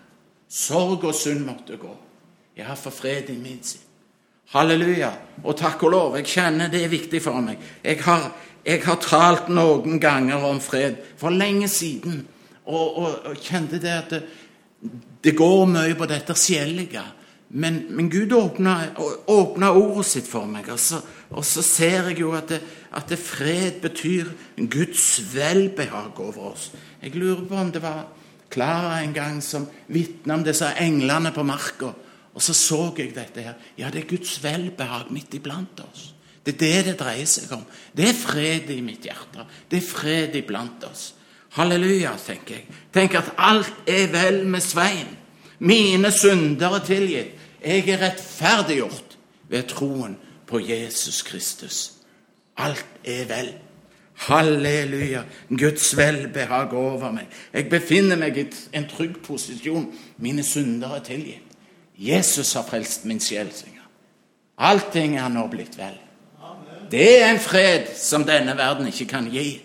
Sorg 0.48 1.04
og 1.04 1.14
synd 1.16 1.44
måtte 1.46 1.78
gå. 1.80 1.92
Jeg 2.56 2.66
har 2.66 2.78
fått 2.80 3.00
fred 3.00 3.30
i 3.32 3.36
min 3.40 3.60
sinn. 3.64 3.82
Halleluja. 4.54 5.10
Og 5.42 5.56
takk 5.58 5.82
og 5.88 5.92
lov, 5.92 6.16
jeg 6.20 6.28
kjenner 6.30 6.70
det 6.70 6.84
er 6.84 6.92
viktig 6.92 7.20
for 7.22 7.42
meg. 7.42 7.58
Jeg 7.82 7.98
har, 8.06 8.30
jeg 8.66 8.82
har 8.84 8.98
talt 9.02 9.50
noen 9.50 9.98
ganger 10.02 10.44
om 10.46 10.60
fred 10.62 11.00
for 11.18 11.34
lenge 11.34 11.68
siden 11.70 12.22
og, 12.66 12.98
og, 12.98 13.08
og 13.30 13.40
kjente 13.42 13.80
det 13.82 13.94
at 13.94 14.14
det, 14.14 14.22
det, 15.24 15.34
går 15.38 15.66
mye 15.70 15.96
på 15.98 16.06
dette 16.10 16.34
sjelelige. 16.38 17.02
Men, 17.56 17.78
men, 17.88 18.10
Gud 18.12 18.34
åpna, 18.36 18.74
åpna, 19.32 19.70
ordet 19.72 20.04
sitt 20.10 20.26
for 20.28 20.44
meg, 20.50 20.66
og 20.68 20.80
så, 20.80 20.98
og 21.32 21.44
så 21.46 21.62
ser 21.64 22.10
jeg 22.10 22.20
jo 22.20 22.34
at, 22.36 22.50
det, 22.52 22.58
at 22.92 23.08
det 23.08 23.16
fred 23.16 23.78
betyr 23.80 24.28
Guds 24.68 25.06
velbehag 25.32 26.20
over 26.20 26.50
oss. 26.50 26.66
Jeg 27.00 27.14
lurer 27.16 27.46
på 27.48 27.56
om 27.56 27.70
det 27.72 27.80
var 27.84 28.02
Klara 28.52 29.00
en 29.00 29.14
gang 29.16 29.40
som 29.42 29.64
vitna 29.88 30.36
om 30.36 30.44
disse 30.44 30.68
englene 30.80 31.32
på 31.34 31.44
marka. 31.46 31.94
Og 32.36 32.44
så 32.44 32.52
så 32.54 32.82
jeg 32.98 33.14
dette 33.16 33.42
her. 33.42 33.56
Ja, 33.78 33.88
det 33.90 34.04
er 34.04 34.10
Guds 34.10 34.36
velbehag 34.44 35.08
midt 35.10 35.34
iblant 35.34 35.80
oss. 35.80 36.10
Det 36.44 36.54
er 36.54 36.60
det 36.60 36.84
det 36.90 36.98
dreier 37.00 37.26
seg 37.26 37.50
om. 37.56 37.64
Det 37.96 38.10
er 38.10 38.18
fred 38.20 38.68
i 38.70 38.82
mitt 38.84 39.08
hjerte. 39.08 39.48
Det 39.70 39.80
er 39.80 39.88
fred 39.88 40.36
iblant 40.38 40.84
oss. 40.86 41.14
Halleluja, 41.56 42.12
tenker 42.20 42.60
jeg. 42.60 42.68
Tenk 42.92 43.16
at 43.16 43.32
alt 43.40 43.88
er 43.88 44.12
vel 44.12 44.44
med 44.44 44.62
Svein. 44.62 45.16
Mine 45.58 46.12
synder 46.12 46.76
er 46.76 46.84
tilgitt. 46.84 47.36
Jeg 47.66 47.88
er 47.88 48.02
rettferdiggjort 48.05 49.16
ved 49.48 49.62
troen 49.68 50.16
på 50.46 50.61
Jesus 50.62 51.22
Kristus. 51.26 51.92
Alt 52.57 52.87
er 53.05 53.24
vel. 53.26 53.48
Halleluja. 54.14 55.22
Guds 55.48 55.96
velbehag 55.96 56.72
over 56.72 57.11
meg. 57.12 57.26
Jeg 57.52 57.68
befinner 57.68 58.16
meg 58.16 58.38
i 58.38 58.46
en 58.72 58.87
trygg 58.88 59.18
posisjon. 59.26 59.90
Mine 60.22 60.44
synder 60.46 60.94
er 60.94 61.02
tilgitt. 61.05 61.42
Jesus 61.98 62.52
har 62.52 62.64
frelst 62.68 63.05
min 63.05 63.20
sjel, 63.20 63.48
synger 63.57 63.87
Allting 64.59 65.16
er 65.18 65.29
nå 65.33 65.46
blitt 65.52 65.76
vel. 65.79 65.96
Det 66.90 67.22
er 67.22 67.31
en 67.33 67.40
fred 67.40 67.88
som 67.98 68.24
denne 68.24 68.55
verden 68.57 68.87
ikke 68.87 69.09
kan 69.11 69.26
gi. 69.33 69.62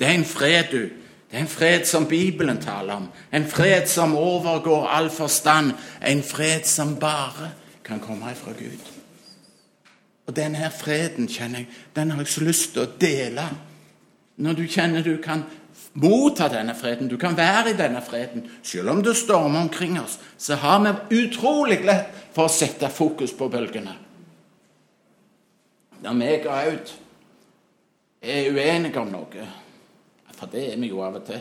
Det 0.00 0.08
er 0.08 0.18
en 0.18 0.24
fred, 0.24 0.72
du. 0.72 0.88
Det 1.30 1.38
er 1.38 1.44
en 1.44 1.48
fred 1.48 1.84
som 1.86 2.08
Bibelen 2.08 2.58
taler 2.58 2.94
om. 2.94 3.08
En 3.32 3.46
fred 3.46 3.86
som 3.86 4.16
overgår 4.18 4.88
all 4.88 5.10
forstand. 5.10 5.72
En 6.02 6.22
fred 6.22 6.66
som 6.66 6.96
bare 6.98 7.52
kan 7.84 8.00
komme 8.00 8.34
fra 8.34 8.50
Gud. 8.58 8.90
Og 10.26 10.36
denne 10.36 10.70
freden 10.74 11.28
kjenner 11.28 11.64
jeg, 11.64 11.68
den 11.96 12.10
har 12.10 12.18
jeg 12.22 12.32
så 12.34 12.44
lyst 12.44 12.72
til 12.74 12.82
å 12.82 12.90
dele. 13.00 13.46
Når 14.42 14.58
du 14.58 14.66
kjenner 14.66 15.06
du 15.06 15.16
kan 15.22 15.44
motta 15.92 16.48
denne 16.50 16.74
freden, 16.74 17.08
du 17.08 17.16
kan 17.18 17.36
være 17.36 17.70
i 17.70 17.78
denne 17.78 18.02
freden, 18.02 18.44
selv 18.62 18.90
om 18.90 19.02
det 19.02 19.16
stormer 19.18 19.60
omkring 19.60 20.00
oss, 20.00 20.18
så 20.38 20.54
har 20.54 20.82
vi 20.84 21.22
utrolig 21.24 21.80
lett 21.84 22.14
for 22.34 22.46
å 22.46 22.52
sette 22.52 22.90
fokus 22.94 23.34
på 23.34 23.48
bølgene. 23.50 23.96
Når 26.00 26.14
meg 26.16 26.46
og 26.46 26.54
Aud 26.56 26.94
er 28.22 28.54
uenige 28.54 29.02
om 29.02 29.10
noe, 29.12 29.48
for 30.40 30.48
det 30.48 30.70
er 30.72 30.78
vi 30.80 30.88
jo 30.88 31.02
av 31.04 31.18
og 31.20 31.26
til, 31.28 31.40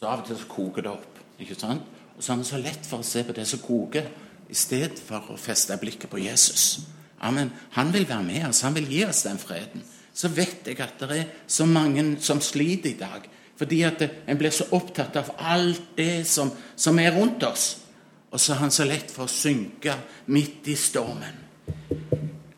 så 0.00 0.08
av 0.10 0.24
og 0.24 0.26
til 0.26 0.38
så 0.40 0.48
koker 0.50 0.82
det 0.82 0.90
opp. 0.90 1.20
ikke 1.38 1.54
sant? 1.54 1.86
Og 2.16 2.22
så 2.22 2.32
har 2.32 2.40
vi 2.40 2.48
så 2.50 2.58
lett 2.60 2.86
for 2.86 3.00
å 3.00 3.06
se 3.06 3.22
på 3.24 3.36
det 3.36 3.46
som 3.46 3.62
koker, 3.62 4.08
i 4.50 4.56
stedet 4.58 4.98
for 4.98 5.30
å 5.30 5.38
feste 5.38 5.76
blikket 5.78 6.10
på 6.10 6.18
Jesus. 6.18 6.80
Amen. 7.22 7.52
Han 7.76 7.92
vil 7.94 8.08
være 8.08 8.26
med 8.26 8.48
oss, 8.48 8.64
han 8.66 8.74
vil 8.74 8.88
gi 8.90 9.04
oss 9.06 9.22
den 9.22 9.38
freden. 9.38 9.84
Så 10.12 10.28
vet 10.34 10.66
jeg 10.66 10.80
at 10.82 10.98
det 10.98 11.18
er 11.20 11.28
så 11.46 11.68
mange 11.70 12.16
som 12.20 12.40
sliter 12.42 12.90
i 12.90 12.98
dag. 12.98 13.28
Fordi 13.60 13.82
at 13.86 14.02
en 14.02 14.40
blir 14.40 14.50
så 14.50 14.66
opptatt 14.74 15.20
av 15.20 15.30
alt 15.38 15.92
det 15.96 16.26
som, 16.26 16.50
som 16.74 16.98
er 16.98 17.14
rundt 17.14 17.44
oss. 17.46 17.68
Og 18.32 18.40
så 18.40 18.56
er 18.56 18.62
han 18.64 18.74
så 18.74 18.88
lett 18.88 19.12
for 19.12 19.28
å 19.28 19.30
synke 19.30 19.94
midt 20.34 20.66
i 20.72 20.76
stormen. 20.80 21.38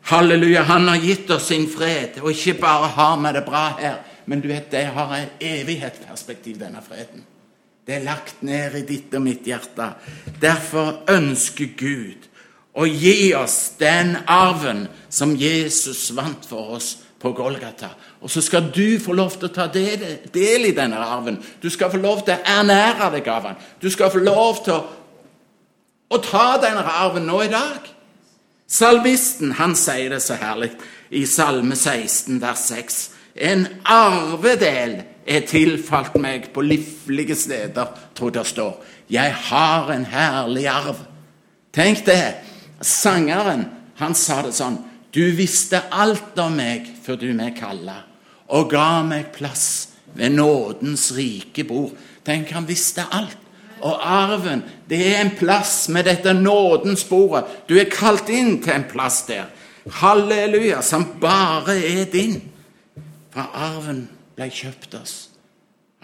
Halleluja, 0.09 0.63
han 0.67 0.87
har 0.87 1.03
gitt 1.03 1.29
oss 1.31 1.47
sin 1.51 1.69
fred, 1.71 2.17
og 2.23 2.31
ikke 2.33 2.57
bare 2.59 2.89
har 2.97 3.21
vi 3.21 3.31
det 3.37 3.45
bra 3.45 3.63
her, 3.77 4.01
men 4.25 4.41
du 4.41 4.47
vet, 4.47 4.71
det 4.71 4.85
har 4.95 5.15
et 5.17 5.43
evighetsperspektiv, 5.43 6.59
denne 6.59 6.81
freden. 6.85 7.25
Det 7.83 7.97
er 7.97 8.05
lagt 8.05 8.43
ned 8.43 8.77
i 8.79 8.85
ditt 8.87 9.13
og 9.17 9.25
mitt 9.25 9.47
hjerte. 9.47 9.89
Derfor 10.41 11.03
ønsker 11.11 11.73
Gud 11.77 12.29
å 12.73 12.85
gi 12.87 13.33
oss 13.35 13.73
den 13.77 14.15
arven 14.23 14.85
som 15.11 15.35
Jesus 15.37 16.07
vant 16.15 16.47
for 16.47 16.77
oss 16.77 16.95
på 17.19 17.31
Golgata. 17.35 17.93
Og 18.21 18.31
så 18.31 18.41
skal 18.43 18.69
du 18.75 18.99
få 19.03 19.15
lov 19.15 19.35
til 19.37 19.49
å 19.49 19.53
ta 19.55 19.67
del, 19.71 20.03
del 20.33 20.69
i 20.69 20.75
denne 20.75 20.99
arven. 20.99 21.37
Du 21.61 21.69
skal 21.71 21.91
få 21.91 21.99
lov 22.01 22.23
til 22.23 22.35
å 22.35 22.55
ernære 22.59 23.11
deg 23.17 23.29
av 23.31 23.49
den. 23.49 23.59
Du 23.83 23.89
skal 23.91 24.11
få 24.11 24.23
lov 24.23 24.63
til 24.65 24.75
å, 24.75 24.81
å 26.11 26.21
ta 26.23 26.47
denne 26.63 26.83
arven 26.83 27.27
nå 27.27 27.43
i 27.43 27.51
dag. 27.51 27.91
Salvisten 28.67 29.53
han 29.59 29.75
sier 29.77 30.15
det 30.15 30.21
så 30.23 30.39
herlig 30.39 30.71
i 31.13 31.25
Salme 31.29 31.75
16, 31.77 32.39
vers 32.41 32.63
6. 32.71 33.01
En 33.35 33.65
arvedel 33.89 34.99
er 35.25 35.45
tilfalt 35.47 36.15
meg 36.21 36.49
på 36.53 36.61
livlige 36.61 37.35
steder, 37.35 37.89
tror 38.15 38.33
det 38.35 38.45
står. 38.47 38.73
Jeg 39.09 39.33
har 39.49 39.91
en 39.91 40.05
herlig 40.05 40.67
arv. 40.67 40.99
Tenk 41.73 42.05
det. 42.05 42.35
Sangeren 42.83 43.65
han 44.01 44.15
sa 44.17 44.41
det 44.45 44.53
sånn. 44.57 44.77
Du 45.13 45.23
visste 45.37 45.83
alt 45.93 46.37
om 46.41 46.55
meg 46.57 46.89
før 47.05 47.19
du 47.21 47.29
meg 47.37 47.55
kalla, 47.59 47.99
og 48.49 48.71
ga 48.73 49.03
meg 49.05 49.29
plass 49.35 49.93
ved 50.17 50.33
nådens 50.33 51.11
rike 51.15 51.65
bord. 51.69 51.93
Tenk, 52.25 52.51
han 52.53 52.67
visste 52.67 53.05
alt. 53.11 53.37
Og 53.83 53.99
arven, 53.99 54.61
det 54.87 55.01
er 55.09 55.21
en 55.21 55.33
plass 55.35 55.89
med 55.91 56.07
dette 56.07 56.31
nådens 56.33 57.03
bordet. 57.09 57.43
Du 57.67 57.75
er 57.75 57.91
kalt 57.91 58.29
inn 58.31 58.61
til 58.63 58.77
en 58.77 58.85
plass 58.87 59.25
der. 59.27 59.49
Halleluja, 59.99 60.79
som 60.81 61.03
bare 61.19 61.75
er 61.75 62.05
din. 62.11 62.39
For 63.33 63.49
arven 63.57 64.05
ble 64.37 64.49
kjøpt 64.53 64.93
oss 64.99 65.15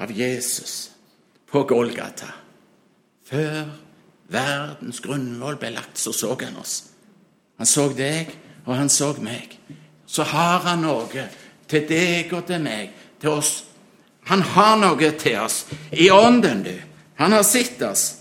av 0.01 0.11
Jesus 0.15 0.89
på 1.49 1.61
Golgata. 1.69 2.31
Før 3.29 3.69
verdens 4.33 5.01
grunnvoll 5.05 5.59
ble 5.61 5.73
lagt, 5.75 5.97
så 6.01 6.13
så 6.13 6.33
han 6.41 6.57
oss. 6.57 6.83
Han 7.59 7.69
så 7.69 7.89
deg, 7.93 8.31
og 8.65 8.75
han 8.77 8.89
så 8.89 9.11
meg. 9.21 9.57
Så 10.09 10.25
har 10.25 10.63
han 10.65 10.81
noe 10.85 11.27
til 11.69 11.85
deg 11.89 12.33
og 12.33 12.47
til 12.49 12.63
meg, 12.63 12.93
til 13.21 13.37
oss. 13.37 13.51
Han 14.29 14.41
har 14.55 14.77
noe 14.81 15.11
til 15.19 15.37
oss 15.41 15.65
i 15.91 16.09
ånden, 16.09 16.63
du. 16.65 16.73
Han 17.21 17.35
har 17.35 17.43
sett 17.45 17.81
oss. 17.85 18.15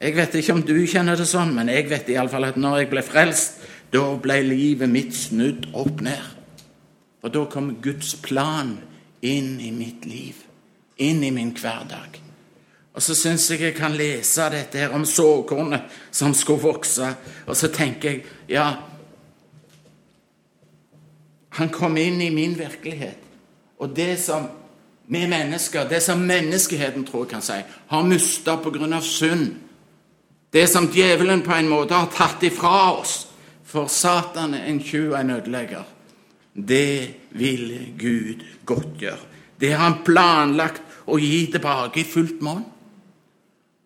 Jeg 0.00 0.16
vet 0.16 0.34
ikke 0.38 0.54
om 0.56 0.62
du 0.66 0.76
kjenner 0.88 1.18
det 1.18 1.28
sånn, 1.30 1.52
men 1.54 1.68
jeg 1.70 1.88
vet 1.90 2.08
iallfall 2.10 2.48
at 2.48 2.56
når 2.58 2.80
jeg 2.80 2.90
ble 2.90 3.04
frelst, 3.06 3.60
da 3.92 4.06
ble 4.18 4.40
livet 4.46 4.88
mitt 4.88 5.12
snudd 5.14 5.68
opp 5.76 6.00
ned. 6.02 6.41
Og 7.22 7.34
da 7.34 7.44
kom 7.50 7.76
Guds 7.82 8.14
plan 8.22 8.76
inn 9.22 9.60
i 9.60 9.70
mitt 9.70 10.06
liv, 10.06 10.38
inn 10.98 11.22
i 11.24 11.30
min 11.30 11.54
hverdag. 11.54 12.18
Og 12.92 13.02
så 13.02 13.14
syns 13.16 13.48
jeg 13.50 13.62
jeg 13.62 13.76
kan 13.76 13.94
lese 13.96 14.48
dette 14.52 14.78
her 14.82 14.92
om 14.92 15.04
såkornet 15.08 15.86
som 16.10 16.34
skulle 16.34 16.62
vokse, 16.62 17.14
og 17.46 17.56
så 17.56 17.70
tenker 17.72 18.10
jeg 18.10 18.24
ja, 18.52 18.66
han 21.52 21.68
kom 21.68 21.96
inn 21.96 22.20
i 22.20 22.30
min 22.30 22.56
virkelighet. 22.58 23.18
Og 23.78 23.96
det 23.96 24.18
som 24.20 24.48
vi 25.06 25.26
mennesker, 25.28 25.88
det 25.88 26.00
som 26.02 26.20
menneskeheten 26.24 27.04
tror 27.04 27.24
jeg 27.24 27.32
kan 27.34 27.44
si, 27.44 27.58
har 27.88 28.06
mista 28.06 28.56
pga. 28.56 29.00
synd, 29.00 29.54
det 30.52 30.66
som 30.68 30.88
djevelen 30.92 31.42
på 31.42 31.52
en 31.52 31.68
måte 31.68 31.94
har 31.94 32.10
tatt 32.12 32.42
ifra 32.42 32.92
oss 32.92 33.28
For 33.64 33.88
Satan 33.88 34.54
er 34.54 34.66
en 34.68 34.82
tjuv 34.84 35.12
og 35.12 35.20
en 35.20 35.30
ødelegger. 35.30 35.84
Det 36.52 37.14
vil 37.30 37.94
Gud 37.98 38.42
godtgjøre. 38.66 39.30
Det 39.60 39.70
har 39.72 39.84
han 39.86 40.02
planlagt 40.04 40.82
å 41.06 41.18
gi 41.22 41.46
tilbake 41.52 42.02
i 42.02 42.08
fullt 42.08 42.42
monn. 42.44 42.64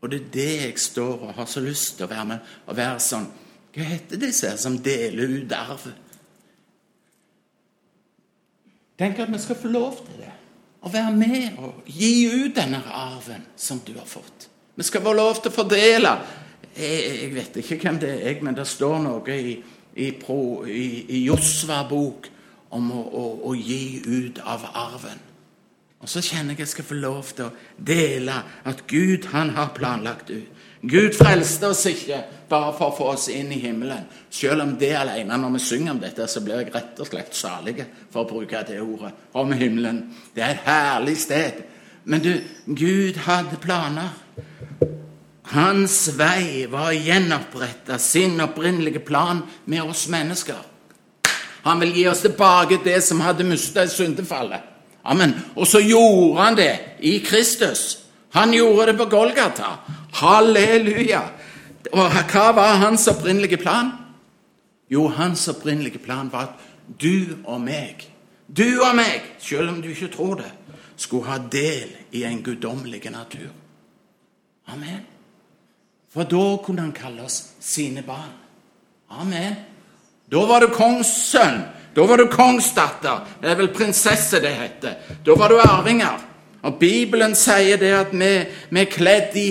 Og 0.00 0.11
det 0.11 0.20
er 0.20 0.33
det 0.33 0.50
jeg 0.62 0.81
står 0.81 1.29
og 1.29 1.37
har 1.37 1.48
så 1.50 1.62
lyst 1.64 1.96
til 1.96 2.07
å 2.07 2.11
være 2.11 2.26
med 2.31 2.57
og 2.66 2.76
være 2.79 3.02
sånn 3.02 3.26
Hva 3.76 3.85
heter 3.85 4.20
disse 4.20 4.50
som 4.61 4.79
deler 4.81 5.33
ut 5.37 5.52
arv? 5.52 5.83
Tenk 8.96 9.18
at 9.20 9.33
vi 9.33 9.40
skal 9.42 9.59
få 9.61 9.68
lov 9.68 9.98
til 10.07 10.22
det. 10.22 10.31
Å 10.81 10.92
være 10.92 11.12
med 11.12 11.59
og 11.61 11.90
gi 11.90 12.12
ut 12.31 12.55
denne 12.57 12.81
arven 12.88 13.44
som 13.57 13.83
du 13.85 13.92
har 13.98 14.09
fått. 14.09 14.46
Vi 14.76 14.87
skal 14.87 15.05
få 15.05 15.12
lov 15.16 15.42
til 15.42 15.52
å 15.52 15.57
fordele. 15.59 16.14
Jeg, 16.76 17.02
jeg 17.20 17.35
vet 17.35 17.59
ikke 17.61 17.79
hvem 17.83 18.00
det 18.00 18.14
er, 18.16 18.40
men 18.44 18.57
det 18.57 18.64
står 18.68 18.96
noe 19.05 19.37
i, 19.37 19.59
i, 20.00 20.09
i, 20.09 20.87
i 21.18 21.20
Josva 21.26 21.83
bok 21.90 22.31
om 22.74 22.90
å, 22.92 23.02
å, 23.02 23.24
å, 23.50 23.55
gi 23.55 24.02
ut 24.07 24.40
av 24.44 24.66
arven. 24.74 25.22
Og 26.02 26.11
så 26.11 26.20
kjenner 26.20 26.55
jeg 26.55 26.66
jeg 26.66 26.72
skal 26.74 26.87
få 26.90 26.98
lov 26.98 27.31
til 27.33 27.48
å 27.48 27.55
dele 27.79 28.35
at 28.68 28.85
Gud 28.90 29.31
han 29.33 29.55
har 29.57 29.72
planlagt 29.76 30.31
ut. 30.31 30.52
Gud 30.87 31.16
frelste 31.16 31.70
oss 31.72 31.87
ikke 31.88 32.18
bare 32.50 32.74
for 32.76 32.92
å 32.92 32.96
få 32.96 33.07
oss 33.14 33.31
inn 33.33 33.48
i 33.55 33.59
himmelen. 33.62 34.05
Selv 34.31 34.62
om 34.62 34.74
det 34.79 34.92
alene, 34.94 35.38
når 35.40 35.57
vi 35.57 35.62
synger 35.64 35.94
om 35.94 36.02
dette, 36.02 36.29
så 36.31 36.42
blir 36.44 36.61
jeg 36.61 36.74
rett 36.74 37.00
og 37.00 37.09
slett 37.09 37.35
salig, 37.35 37.81
for 38.12 38.22
å 38.22 38.29
bruke 38.29 38.61
det 38.68 38.76
ordet, 38.85 39.11
om 39.35 39.55
himmelen. 39.57 40.05
Det 40.37 40.44
er 40.44 40.55
et 40.55 40.68
herlig 40.68 41.16
sted. 41.18 41.64
Men 42.05 42.22
du, 42.22 42.31
Gud 42.66 43.18
hadde 43.24 43.59
planer. 43.59 44.12
Hans 45.50 45.96
vei 46.18 46.66
var 46.70 46.90
å 46.90 46.98
gjenopprette 46.98 47.98
sin 48.02 48.38
opprinnelige 48.42 49.02
plan 49.07 49.42
med 49.70 49.83
oss 49.87 50.07
mennesker. 50.12 50.59
Han 51.66 51.83
vil 51.83 51.94
gi 51.98 52.07
oss 52.09 52.22
tilbake 52.22 52.79
det 52.85 53.00
som 53.02 53.20
hadde 53.20 53.44
mista 53.44 53.85
i 53.85 53.90
syndefallet. 53.90 54.62
Amen. 55.07 55.35
Og 55.55 55.66
så 55.66 55.81
gjorde 55.83 56.40
han 56.40 56.59
det 56.59 56.72
i 57.02 57.18
Kristus. 57.18 57.98
Han 58.35 58.55
gjorde 58.55 58.92
det 58.92 58.98
på 58.98 59.09
Golgata. 59.11 59.72
Halleluja! 60.20 61.22
Og 61.92 62.18
hva 62.31 62.46
var 62.55 62.81
hans 62.83 63.07
opprinnelige 63.11 63.59
plan? 63.62 63.90
Jo, 64.90 65.09
hans 65.09 65.48
opprinnelige 65.48 65.98
plan 66.02 66.31
var 66.33 66.48
at 66.48 66.64
du 67.02 67.35
og 67.44 67.61
meg, 67.61 68.02
du 68.46 68.79
og 68.83 68.94
meg, 68.94 69.22
selv 69.42 69.70
om 69.72 69.83
du 69.83 69.90
ikke 69.90 70.12
tror 70.14 70.38
det, 70.42 70.50
skulle 70.96 71.26
ha 71.26 71.38
del 71.38 71.90
i 72.14 72.22
en 72.24 72.42
guddommelig 72.42 73.11
natur. 73.11 73.50
Amen. 74.70 75.02
For 76.11 76.22
da 76.22 76.44
kunne 76.62 76.87
han 76.87 76.94
kalle 76.94 77.26
oss 77.26 77.42
sine 77.61 78.02
barn. 78.07 78.31
Amen. 79.11 79.57
Da 80.32 80.42
var 80.46 80.60
du 80.60 80.72
kongssønn. 80.74 81.62
Da 81.96 82.04
var 82.06 82.20
du 82.20 82.26
kongsdatter. 82.28 83.22
Det 83.40 83.50
er 83.50 83.58
vel 83.60 83.72
prinsesse 83.72 84.40
det 84.42 84.52
heter. 84.52 84.98
Da 85.24 85.36
var 85.38 85.48
du 85.52 85.60
arvinger. 85.62 86.18
Og 86.66 86.78
Bibelen 86.80 87.34
sier 87.38 87.78
det 87.80 87.92
at 87.94 88.12
vi, 88.12 88.32
vi 88.70 88.82
er 88.82 88.90
kledd 88.90 89.36
i 89.38 89.48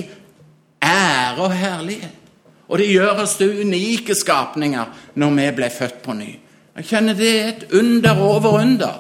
ære 0.84 1.42
og 1.42 1.54
herlighet. 1.56 2.22
Og 2.68 2.82
det 2.82 2.90
gjør 2.90 3.22
oss 3.22 3.36
til 3.38 3.62
unike 3.62 4.16
skapninger 4.18 5.12
når 5.22 5.36
vi 5.38 5.46
ble 5.60 5.70
født 5.74 6.02
på 6.04 6.16
ny. 6.18 6.32
Jeg 6.76 6.88
kjenner 6.90 7.16
det 7.16 7.30
er 7.32 7.50
et 7.50 7.66
under 7.78 8.22
over 8.22 8.58
under. 8.60 8.98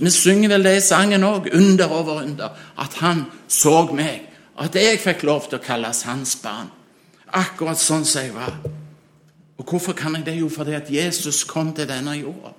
Vi 0.00 0.10
synger 0.10 0.50
vel 0.56 0.64
det 0.66 0.76
i 0.76 0.82
sangen 0.82 1.24
òg, 1.24 1.46
under 1.54 1.92
over 1.94 2.22
under. 2.24 2.56
At 2.80 2.98
han 2.98 3.26
så 3.46 3.84
meg. 3.92 4.24
At 4.58 4.74
jeg 4.74 4.98
fikk 4.98 5.22
lov 5.28 5.46
til 5.46 5.60
å 5.60 5.62
kalles 5.62 6.02
hans 6.08 6.34
barn. 6.42 6.72
Akkurat 7.38 7.78
sånn 7.78 8.04
som 8.08 8.24
jeg 8.24 8.34
var. 8.34 8.56
Og 9.58 9.64
hvorfor 9.64 9.92
kan 9.92 10.14
jeg 10.16 10.26
det? 10.26 10.38
Jo, 10.40 10.48
fordi 10.48 10.72
at 10.72 10.90
Jesus 10.90 11.44
kom 11.44 11.72
til 11.74 11.88
denne 11.88 12.14
jorda. 12.14 12.54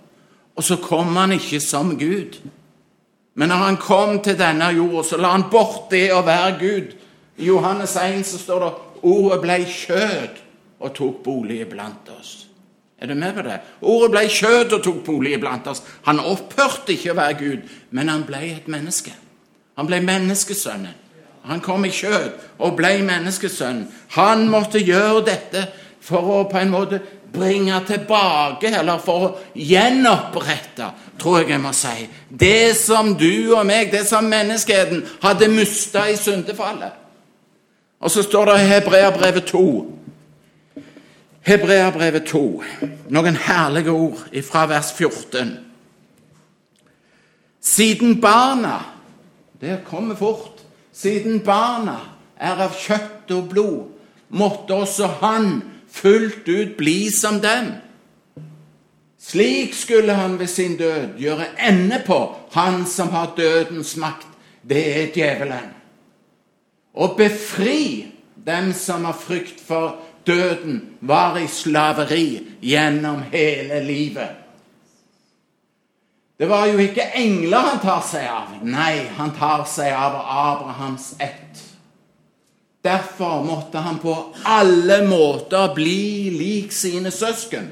Og 0.56 0.64
så 0.64 0.76
kom 0.76 1.16
han 1.16 1.32
ikke 1.32 1.60
som 1.60 1.96
Gud. 2.00 2.40
Men 3.36 3.50
når 3.50 3.56
han 3.56 3.78
kom 3.78 4.20
til 4.24 4.36
denne 4.40 4.66
jorda, 4.76 5.04
så 5.08 5.18
la 5.18 5.32
han 5.32 5.48
bort 5.52 5.88
det 5.92 6.10
å 6.12 6.26
være 6.28 6.58
Gud. 6.60 6.92
I 7.40 7.48
Johannes 7.48 7.96
1 7.96 8.26
så 8.28 8.42
står 8.42 8.66
det 8.66 8.72
ordet 9.08 9.40
ble 9.42 9.58
kjød 9.64 10.44
og 10.80 10.94
tok 10.96 11.24
bolig 11.24 11.64
blant 11.72 12.12
oss. 12.20 12.50
Er 13.00 13.08
du 13.08 13.16
med 13.16 13.34
på 13.34 13.46
det? 13.48 13.60
Ordet 13.82 14.12
ble 14.12 14.26
kjød 14.28 14.74
og 14.76 14.84
tok 14.84 15.04
bolig 15.06 15.40
blant 15.40 15.68
oss. 15.72 15.84
Han 16.04 16.20
opphørte 16.20 16.98
ikke 16.98 17.14
å 17.14 17.20
være 17.22 17.38
Gud, 17.40 17.70
men 17.96 18.12
han 18.12 18.26
ble 18.28 18.42
et 18.50 18.68
menneske. 18.68 19.14
Han 19.80 19.88
ble 19.88 20.02
menneskesønnen. 20.04 20.98
Han 21.48 21.62
kom 21.64 21.86
i 21.88 21.94
kjød 21.96 22.34
og 22.60 22.76
ble 22.76 22.98
menneskesønnen. 23.08 23.88
Han 24.18 24.50
måtte 24.52 24.84
gjøre 24.84 25.24
dette 25.30 25.64
for 26.02 26.34
å 26.34 26.44
på 26.50 26.58
en 26.60 26.72
måte 26.72 27.00
bringe 27.34 27.78
tilbake, 27.86 28.72
eller 28.74 29.02
for 29.04 29.26
å 29.28 29.32
gjenopprette, 29.54 30.90
tror 31.20 31.42
jeg 31.42 31.52
jeg 31.54 31.62
må 31.62 31.74
si, 31.76 32.08
det 32.30 32.74
som 32.80 33.14
du 33.18 33.54
og 33.54 33.66
meg, 33.70 33.92
det 33.92 34.06
som 34.10 34.26
menneskeheten, 34.26 35.04
hadde 35.22 35.52
mista 35.54 36.08
i 36.10 36.18
syndefallet. 36.18 36.96
Og 38.00 38.12
så 38.12 38.24
står 38.24 38.46
det 38.50 38.60
i 38.62 38.70
Hebreabrevet 38.70 39.50
2. 39.52 39.64
Hebreabrevet 41.50 42.30
2. 42.32 42.44
Noen 43.12 43.36
herlige 43.36 43.92
ord 43.92 44.22
fra 44.48 44.64
vers 44.70 44.94
14. 44.96 45.58
Siden 47.60 48.22
barna 48.22 48.80
Det 49.60 49.82
kommer 49.84 50.16
fort. 50.16 50.62
Siden 50.96 51.42
barna 51.44 51.98
er 52.40 52.62
av 52.64 52.72
kjøtt 52.80 53.32
og 53.36 53.50
blod, 53.52 53.88
måtte 54.32 54.78
også 54.78 55.10
han 55.20 55.50
fullt 56.02 56.48
ut 56.48 56.78
bli 56.78 57.12
som 57.12 57.40
dem. 57.42 57.72
Slik 59.20 59.74
skulle 59.76 60.14
han 60.14 60.40
ved 60.40 60.48
sin 60.48 60.78
død 60.78 61.20
gjøre 61.20 61.46
ende 61.60 62.02
på 62.06 62.36
han 62.52 62.86
som 62.86 63.10
har 63.10 63.34
dødens 63.38 63.98
makt. 63.98 64.28
Det 64.70 64.84
er 65.02 65.12
djevelen. 65.16 65.70
Og 66.94 67.18
befri 67.18 68.14
dem 68.46 68.74
som 68.74 69.06
har 69.06 69.14
frykt 69.14 69.62
for 69.68 70.00
døden, 70.28 70.98
var 71.02 71.38
i 71.38 71.48
slaveri 71.48 72.48
gjennom 72.62 73.22
hele 73.32 73.84
livet. 73.84 74.30
Det 76.40 76.50
var 76.50 76.66
jo 76.66 76.78
ikke 76.80 77.12
engler 77.20 77.58
han 77.60 77.82
tar 77.84 78.04
seg 78.08 78.28
av. 78.32 78.52
Nei, 78.64 79.10
han 79.18 79.34
tar 79.36 79.66
seg 79.68 79.92
av 79.92 80.16
Abrahams 80.24 81.12
ett. 81.20 81.69
Derfor 82.84 83.44
måtte 83.44 83.78
han 83.84 84.00
på 84.00 84.14
alle 84.48 85.02
måter 85.08 85.74
bli 85.76 86.30
lik 86.32 86.72
sine 86.72 87.12
søsken, 87.12 87.72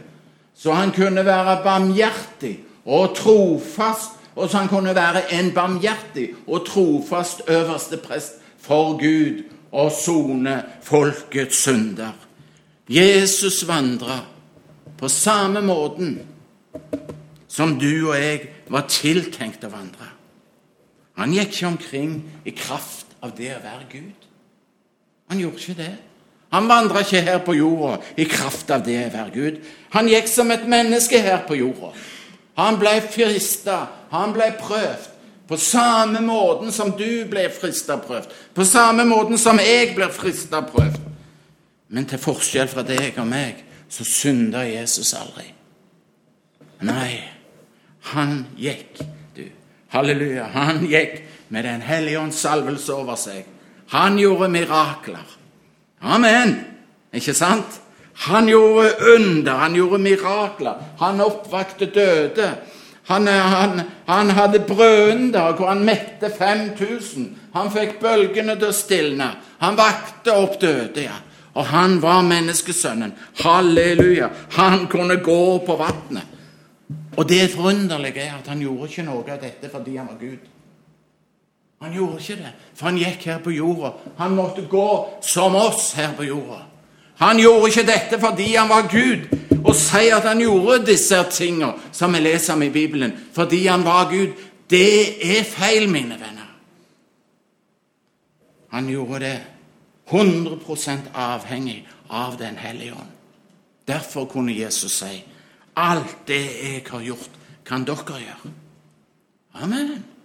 så 0.55 0.73
han 0.75 0.91
kunne 0.91 1.23
være 1.25 1.61
barmhjertig 1.63 2.57
og 2.85 3.15
trofast, 3.15 4.17
og 4.35 4.49
så 4.49 4.57
han 4.57 4.67
kunne 4.71 4.95
være 4.95 5.23
en 5.33 5.51
barmhjertig 5.55 6.29
og 6.47 6.65
trofast 6.67 7.41
øverste 7.47 7.97
prest 7.97 8.41
for 8.59 8.97
Gud 8.99 9.43
og 9.71 9.91
sone 9.91 10.59
folkets 10.83 11.63
synder. 11.63 12.11
Jesus 12.89 13.67
vandra 13.67 14.19
på 14.97 15.07
samme 15.07 15.61
måten 15.61 16.19
som 17.47 17.79
du 17.79 18.09
og 18.09 18.15
jeg 18.19 18.47
var 18.69 18.87
tiltenkt 18.91 19.63
å 19.63 19.71
vandre. 19.71 20.11
Han 21.17 21.33
gikk 21.33 21.55
ikke 21.55 21.71
omkring 21.71 22.15
i 22.45 22.53
kraft 22.55 23.15
av 23.23 23.33
det 23.37 23.55
å 23.55 23.63
være 23.63 23.87
Gud. 23.91 24.26
Han 25.29 25.39
gjorde 25.41 25.61
ikke 25.61 25.77
det. 25.81 25.95
Han 26.55 26.69
vandra 26.69 27.03
ikke 27.03 27.21
her 27.21 27.41
på 27.43 27.57
jorda 27.57 27.97
i 28.15 28.27
kraft 28.29 28.69
av 28.71 28.85
det 28.85 28.99
å 29.09 29.11
være 29.17 29.33
Gud. 29.33 29.59
Han 29.95 30.07
gikk 30.07 30.29
som 30.31 30.51
et 30.55 30.63
menneske 30.69 31.19
her 31.19 31.43
på 31.47 31.57
jorda. 31.59 31.91
Han 32.57 32.79
ble 32.79 32.95
frista, 33.03 33.81
han 34.11 34.33
ble 34.33 34.53
prøvd. 34.61 35.13
På 35.47 35.55
samme 35.57 36.19
måten 36.23 36.73
som 36.75 36.91
du 36.97 37.23
ble 37.31 37.45
frista 37.55 37.95
prøvd. 38.03 38.31
På 38.55 38.65
samme 38.67 39.05
måten 39.07 39.39
som 39.39 39.59
jeg 39.63 39.93
blir 39.95 40.11
frista 40.11 40.59
prøvd. 40.67 40.97
Men 41.87 42.07
til 42.07 42.19
forskjell 42.19 42.67
fra 42.67 42.83
deg 42.83 43.15
og 43.21 43.29
meg, 43.29 43.61
så 43.87 44.03
synda 44.03 44.65
Jesus 44.67 45.13
aldri. 45.15 45.45
Nei, 46.83 47.21
han 48.11 48.41
gikk, 48.59 48.99
du. 49.35 49.45
Halleluja. 49.95 50.49
Han 50.51 50.83
gikk 50.87 51.21
med 51.49 51.63
Den 51.63 51.81
hellige 51.81 52.19
ånds 52.19 52.41
salvelse 52.43 52.93
over 52.93 53.15
seg. 53.15 53.45
Han 53.93 54.17
gjorde 54.19 54.49
mirakler. 54.51 55.35
Amen! 56.01 56.55
Ikke 57.13 57.33
sant? 57.33 57.81
Han 58.27 58.49
gjorde 58.49 58.89
under, 59.15 59.53
han 59.61 59.75
gjorde 59.75 59.99
mirakler. 60.01 60.81
Han 60.99 61.21
oppvakte 61.21 61.85
døde. 61.85 62.49
Han, 63.07 63.27
han, 63.27 63.81
han 64.05 64.29
hadde 64.29 64.59
brødender 64.67 65.53
hvor 65.55 65.69
han 65.69 65.85
mette 65.85 66.31
5000. 66.39 67.29
Han 67.53 67.71
fikk 67.71 68.01
bølgene 68.01 68.57
til 68.59 68.71
å 68.71 68.75
stilne. 68.75 69.29
Han 69.61 69.77
vakte 69.79 70.35
opp 70.35 70.59
døde, 70.61 71.05
ja. 71.07 71.21
Og 71.57 71.65
han 71.71 72.01
var 72.01 72.21
menneskesønnen. 72.21 73.13
Halleluja. 73.39 74.27
Han 74.59 74.85
kunne 74.91 75.21
gå 75.23 75.57
på 75.65 75.77
vannet. 75.79 76.35
Og 77.17 77.25
det 77.29 77.47
forunderlige 77.55 78.27
er 78.27 78.35
at 78.37 78.51
han 78.51 78.61
gjorde 78.61 78.91
ikke 78.91 79.07
noe 79.07 79.23
av 79.25 79.41
dette 79.41 79.71
fordi 79.71 79.95
han 79.97 80.09
var 80.11 80.19
Gud. 80.21 80.43
Han 81.81 81.93
gjorde 81.93 82.19
ikke 82.19 82.35
det, 82.41 82.53
for 82.73 82.89
han 82.89 82.97
gikk 82.97 83.25
her 83.29 83.41
på 83.43 83.53
jorda. 83.53 83.91
Han 84.17 84.35
måtte 84.35 84.65
gå 84.69 84.87
som 85.21 85.55
oss 85.55 85.91
her 85.97 86.15
på 86.17 86.25
jorda. 86.25 86.63
Han 87.17 87.39
gjorde 87.41 87.69
ikke 87.69 87.85
dette 87.85 88.19
fordi 88.21 88.47
han 88.55 88.69
var 88.69 88.89
Gud. 88.91 89.27
Å 89.67 89.73
si 89.75 90.07
at 90.13 90.25
han 90.25 90.41
gjorde 90.41 90.85
disse 90.87 91.17
tingene 91.33 91.73
som 91.91 92.13
vi 92.13 92.21
leser 92.21 92.53
om 92.55 92.63
i 92.63 92.71
Bibelen, 92.73 93.13
fordi 93.33 93.65
han 93.67 93.85
var 93.85 94.09
Gud, 94.11 94.33
det 94.69 95.17
er 95.25 95.43
feil, 95.47 95.87
mine 95.89 96.17
venner. 96.19 96.49
Han 98.73 98.89
gjorde 98.89 99.19
det 99.23 99.37
100% 100.11 101.11
avhengig 101.13 101.87
av 102.09 102.37
Den 102.37 102.57
hellige 102.57 102.93
ånd. 102.93 103.13
Derfor 103.87 104.25
kunne 104.25 104.53
Jesus 104.53 104.91
si 104.91 105.23
alt 105.75 106.27
det 106.27 106.43
jeg 106.43 106.83
har 106.89 107.01
gjort, 107.01 107.29
kan 107.65 107.85
dere 107.85 108.19
gjøre. 108.19 108.53
Amen. 109.53 110.16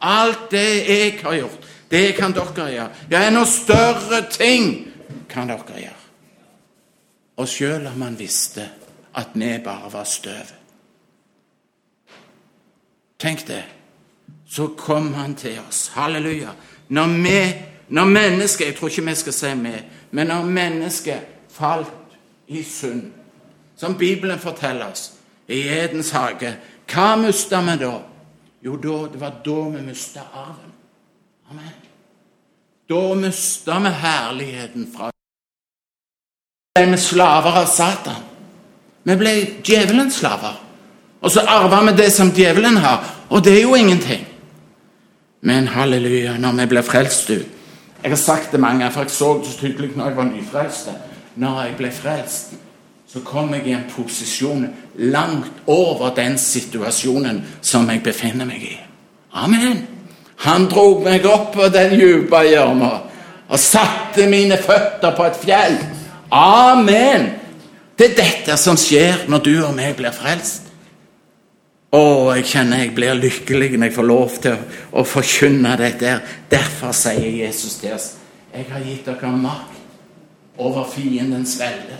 Alt 0.00 0.50
det 0.50 0.88
jeg 0.88 1.20
har 1.22 1.34
gjort, 1.34 1.68
det 1.90 2.14
kan 2.16 2.32
dere 2.32 2.68
gjøre. 2.72 2.90
Ja, 3.10 3.22
enda 3.26 3.44
større 3.44 4.22
ting 4.30 4.92
kan 5.28 5.48
dere 5.48 5.80
gjøre. 5.80 6.04
Og 7.38 7.48
sjøl 7.48 7.86
om 7.86 8.02
han 8.02 8.18
visste 8.18 8.68
at 9.14 9.34
vi 9.34 9.58
bare 9.64 9.92
var 9.92 10.04
støv. 10.04 10.54
Tenk 13.18 13.46
det. 13.46 13.64
Så 14.48 14.66
kom 14.76 15.14
han 15.14 15.34
til 15.34 15.58
oss. 15.68 15.88
Halleluja. 15.88 16.48
Når 16.88 17.06
vi, 17.06 17.54
når 17.88 18.04
mennesket 18.04 18.66
Jeg 18.66 18.76
tror 18.76 18.88
ikke 18.88 19.04
vi 19.04 19.14
skal 19.14 19.32
si 19.32 19.54
vi, 19.54 19.74
men 20.10 20.26
når 20.26 20.44
mennesket 20.44 21.20
falt 21.50 21.92
i 22.48 22.62
synd, 22.62 23.12
som 23.76 23.98
Bibelen 23.98 24.38
forteller 24.38 24.86
oss, 24.86 25.12
i 25.48 25.68
Edens 25.68 26.10
hage, 26.10 26.56
hva 26.92 27.16
mista 27.16 27.60
vi 27.60 27.76
da? 27.80 27.92
Jo, 28.64 28.76
da, 28.76 29.08
det 29.12 29.20
var 29.20 29.34
da 29.44 29.60
vi 29.76 29.82
mista 29.82 30.20
arven. 30.34 30.72
Amen. 31.50 31.74
Da 32.88 33.14
mista 33.14 33.78
vi 33.78 33.88
herligheten 33.88 34.88
fra 34.96 35.10
Vi 36.78 36.86
ble 36.86 36.98
slaver 36.98 37.60
av 37.60 37.66
Satan. 37.66 38.24
Vi 39.02 39.16
ble 39.16 39.34
djevelens 39.66 40.18
slaver. 40.20 40.58
Og 41.20 41.30
så 41.30 41.42
arva 41.46 41.80
vi 41.86 41.96
det 41.98 42.12
som 42.12 42.30
djevelen 42.30 42.76
har, 42.76 43.02
og 43.30 43.44
det 43.44 43.56
er 43.56 43.62
jo 43.62 43.74
ingenting. 43.74 44.26
Men 45.40 45.68
halleluja, 45.68 46.36
når 46.38 46.52
vi 46.60 46.66
ble 46.66 46.82
frelst, 46.82 47.28
du 47.28 47.44
Jeg 48.02 48.10
har 48.10 48.16
sagt 48.16 48.52
det 48.52 48.60
mange 48.60 48.78
ganger, 48.78 48.92
for 48.92 49.00
jeg 49.00 49.10
så 49.10 49.38
det 49.38 49.46
så 49.46 49.58
tydelig 49.58 49.96
når 49.96 50.06
jeg 50.06 50.16
var 50.16 50.24
nyfrelst. 50.24 50.88
Når 51.34 51.62
jeg 51.62 51.76
ble 51.76 51.90
frelst, 51.90 52.54
så 53.08 53.22
kom 53.24 53.54
jeg 53.54 53.66
i 53.66 53.72
en 53.72 53.86
posisjon 53.88 54.66
langt 55.12 55.62
over 55.66 56.12
den 56.16 56.36
situasjonen 56.38 57.40
som 57.64 57.88
jeg 57.88 58.02
befinner 58.04 58.48
meg 58.48 58.64
i. 58.68 58.74
Amen. 59.32 59.80
Han 60.44 60.68
dro 60.70 61.00
meg 61.02 61.26
opp 61.26 61.54
på 61.56 61.68
den 61.72 61.96
dype 61.98 62.44
gjørma 62.46 62.92
og 63.48 63.60
satte 63.60 64.28
mine 64.28 64.58
føtter 64.60 65.16
på 65.16 65.24
et 65.24 65.40
fjell. 65.40 65.78
Amen. 66.30 67.30
Det 67.98 68.10
er 68.12 68.18
dette 68.20 68.56
som 68.60 68.76
skjer 68.78 69.24
når 69.32 69.44
du 69.44 69.54
og 69.64 69.72
meg 69.74 69.96
blir 69.98 70.12
frelst. 70.14 70.68
Å, 71.88 72.02
jeg 72.36 72.44
kjenner 72.50 72.82
jeg 72.82 72.92
blir 72.92 73.16
lykkelig 73.16 73.72
når 73.78 73.88
jeg 73.88 73.96
får 73.96 74.06
lov 74.06 74.36
til 74.44 74.52
å, 74.52 74.60
å 75.00 75.04
forkynne 75.08 75.72
dette. 75.80 76.18
Derfor 76.52 76.92
sier 76.92 77.30
Jesus 77.40 77.80
til 77.80 77.96
oss 77.96 78.12
jeg 78.48 78.64
har 78.70 78.80
gitt 78.80 79.04
dere 79.06 79.30
makt 79.36 79.76
over 80.58 80.86
fiendens 80.88 81.58
velde. 81.60 81.98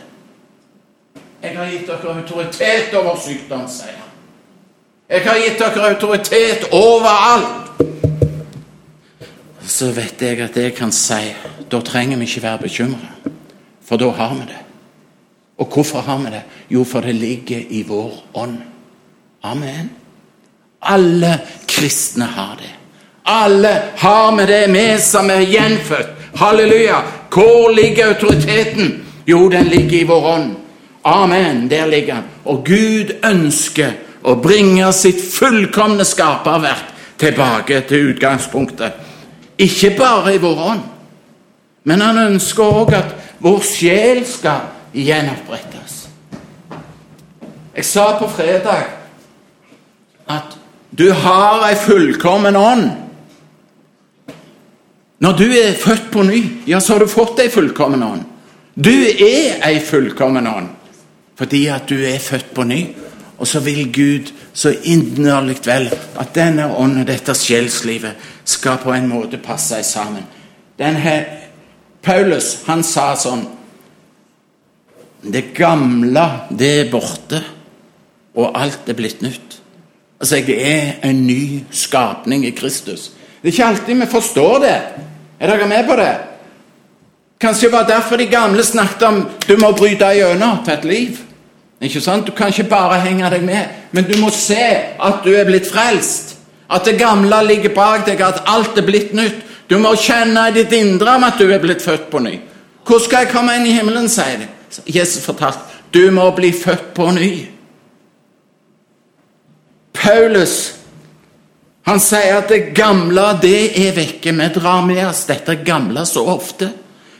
Jeg 1.43 1.55
har 1.55 1.69
gitt 1.71 1.87
dere 1.87 2.15
autoritet 2.19 2.95
over 2.99 3.19
sykdom, 3.23 3.69
sier 3.71 3.95
han. 3.95 4.07
Jeg 5.09 5.23
har 5.23 5.39
gitt 5.39 5.61
dere 5.63 5.91
autoritet 5.93 6.65
overalt. 6.75 7.85
Så 9.69 9.93
vet 9.95 10.23
jeg 10.23 10.41
at 10.43 10.57
jeg 10.57 10.75
kan 10.75 10.91
si 10.93 11.21
da 11.71 11.79
trenger 11.85 12.19
vi 12.19 12.27
ikke 12.27 12.43
være 12.43 12.63
bekymra, 12.65 13.13
for 13.85 14.01
da 14.01 14.09
har 14.17 14.35
vi 14.35 14.49
det. 14.49 14.61
Og 15.59 15.67
hvorfor 15.67 16.01
har 16.01 16.19
vi 16.19 16.35
det? 16.35 16.43
Jo, 16.71 16.85
for 16.85 17.01
det 17.01 17.15
ligger 17.15 17.63
i 17.71 17.85
vår 17.87 18.13
ånd. 18.35 18.59
Amen. 19.43 19.91
Alle 20.83 21.39
kristne 21.69 22.25
har 22.25 22.57
det. 22.59 22.75
Alle 23.25 23.83
har 23.97 24.37
vi 24.37 24.47
det, 24.47 24.63
vi 24.73 24.87
som 25.01 25.31
er 25.31 25.41
gjenfødt. 25.41 26.15
Halleluja. 26.35 27.03
Hvor 27.31 27.71
ligger 27.75 28.15
autoriteten? 28.15 29.05
Jo, 29.27 29.49
den 29.49 29.67
ligger 29.67 29.99
i 29.99 30.05
vår 30.05 30.27
ånd. 30.35 30.57
Amen, 31.03 31.69
der 31.71 31.87
ligger 31.87 32.15
han. 32.15 32.25
Og 32.45 32.65
Gud 32.67 33.15
ønsker 33.25 33.95
å 34.27 34.35
bringe 34.43 34.91
sitt 34.93 35.21
fullkomne 35.33 36.05
skaperverk 36.07 36.95
tilbake 37.19 37.81
til 37.89 38.13
utgangspunktet. 38.13 38.99
Ikke 39.59 39.95
bare 39.99 40.35
i 40.35 40.43
vår 40.43 40.63
ånd, 40.73 40.85
men 41.89 42.03
han 42.03 42.19
ønsker 42.29 42.79
òg 42.83 42.95
at 42.99 43.15
vår 43.43 43.59
sjel 43.67 44.23
skal 44.27 44.69
gjenopprettes. 44.95 45.97
Jeg 47.75 47.87
sa 47.87 48.11
på 48.19 48.29
fredag 48.31 48.89
at 50.29 50.57
du 50.91 51.11
har 51.15 51.63
ei 51.69 51.77
fullkommen 51.79 52.57
ånd. 52.59 52.89
Når 55.19 55.39
du 55.39 55.47
er 55.51 55.79
født 55.79 56.11
på 56.13 56.23
ny, 56.27 56.41
ja, 56.67 56.81
så 56.81 56.95
har 56.95 57.03
du 57.03 57.11
fått 57.11 57.41
ei 57.43 57.49
fullkommen 57.51 58.03
ånd. 58.03 58.27
Du 58.79 58.95
er 58.95 59.59
ei 59.67 59.79
fullkommen 59.83 60.47
ånd 60.47 60.78
fordi 61.39 61.67
at 61.71 61.87
du 61.89 61.99
er 62.03 62.19
født 62.19 62.55
på 62.55 62.65
ny. 62.67 62.81
Og 63.39 63.47
så 63.47 63.61
vil 63.63 63.93
Gud 63.95 64.33
så 64.53 64.73
inderlig 64.83 65.61
vel 65.67 65.87
at 66.19 66.35
denne 66.35 66.67
ånden, 66.75 67.07
dette 67.07 67.35
sjelslivet, 67.39 68.17
skal 68.45 68.81
på 68.83 68.93
en 68.93 69.07
måte 69.09 69.39
passe 69.39 69.79
sammen. 69.87 70.25
Denne, 70.79 71.15
Paulus 72.03 72.65
han 72.67 72.83
sa 72.87 73.13
sånn 73.19 73.47
Det 75.19 75.49
gamle, 75.55 76.25
det 76.55 76.69
er 76.81 76.91
borte, 76.93 77.41
og 78.39 78.55
alt 78.55 78.87
er 78.87 78.95
blitt 78.95 79.23
nytt. 79.23 79.57
Altså, 80.21 80.39
jeg 80.39 80.55
er 80.63 81.09
en 81.09 81.25
ny 81.27 81.65
skapning 81.75 82.45
i 82.47 82.53
Kristus. 82.55 83.09
Det 83.43 83.51
er 83.51 83.53
ikke 83.53 83.67
alltid 83.67 83.99
vi 83.99 84.07
forstår 84.13 84.61
det. 84.63 84.77
Er 85.41 85.51
dere 85.51 85.67
med 85.67 85.87
på 85.87 85.97
det? 85.99 86.13
Kanskje 87.43 87.67
det 87.67 87.73
var 87.73 87.91
derfor 87.91 88.17
de 88.17 88.27
gamle 88.31 88.63
snakket 88.63 89.03
om 89.09 89.21
du 89.49 89.57
må 89.59 89.73
bryte 89.75 90.07
gjennom 90.15 90.63
til 90.65 90.75
et 90.75 90.87
liv. 90.87 91.19
Ikke 91.81 92.01
sant? 92.03 92.27
Du 92.27 92.33
kan 92.35 92.51
ikke 92.51 92.69
bare 92.71 93.01
henge 93.05 93.31
deg 93.31 93.45
med, 93.47 93.75
men 93.93 94.07
du 94.09 94.17
må 94.19 94.31
se 94.35 94.63
at 94.99 95.21
du 95.25 95.31
er 95.35 95.47
blitt 95.47 95.69
frelst. 95.71 96.37
At 96.71 96.85
det 96.85 96.99
gamle 97.01 97.39
ligger 97.47 97.73
bak 97.75 98.05
deg, 98.07 98.21
at 98.21 98.43
alt 98.47 98.77
er 98.79 98.87
blitt 98.87 99.15
nytt. 99.17 99.45
Du 99.71 99.79
må 99.79 99.95
kjenne 100.01 100.49
i 100.49 100.55
ditt 100.57 100.73
indre 100.73 101.17
at 101.27 101.39
du 101.39 101.47
er 101.53 101.63
blitt 101.63 101.85
født 101.85 102.09
på 102.11 102.21
ny. 102.25 102.39
Hvor 102.89 103.01
skal 103.05 103.25
jeg 103.25 103.33
komme 103.35 103.55
inn 103.57 103.69
i 103.69 103.77
himmelen, 103.77 104.09
sier 104.09 104.41
de. 104.41 104.49
Jesus 104.89 105.25
fortalte 105.25 105.79
du 105.93 106.11
må 106.13 106.27
bli 106.37 106.51
født 106.53 106.91
på 106.97 107.07
ny. 107.17 107.31
Paulus 109.97 110.57
han 111.89 112.01
sier 112.05 112.43
at 112.43 112.51
det 112.53 112.75
gamle, 112.77 113.31
det 113.41 113.71
er 113.81 113.95
vekke. 113.97 114.35
Vi 114.37 114.49
drar 114.53 114.83
med 114.85 115.01
oss 115.07 115.23
dette 115.25 115.55
gamle 115.65 116.05
så 116.05 116.27
ofte, 116.29 116.69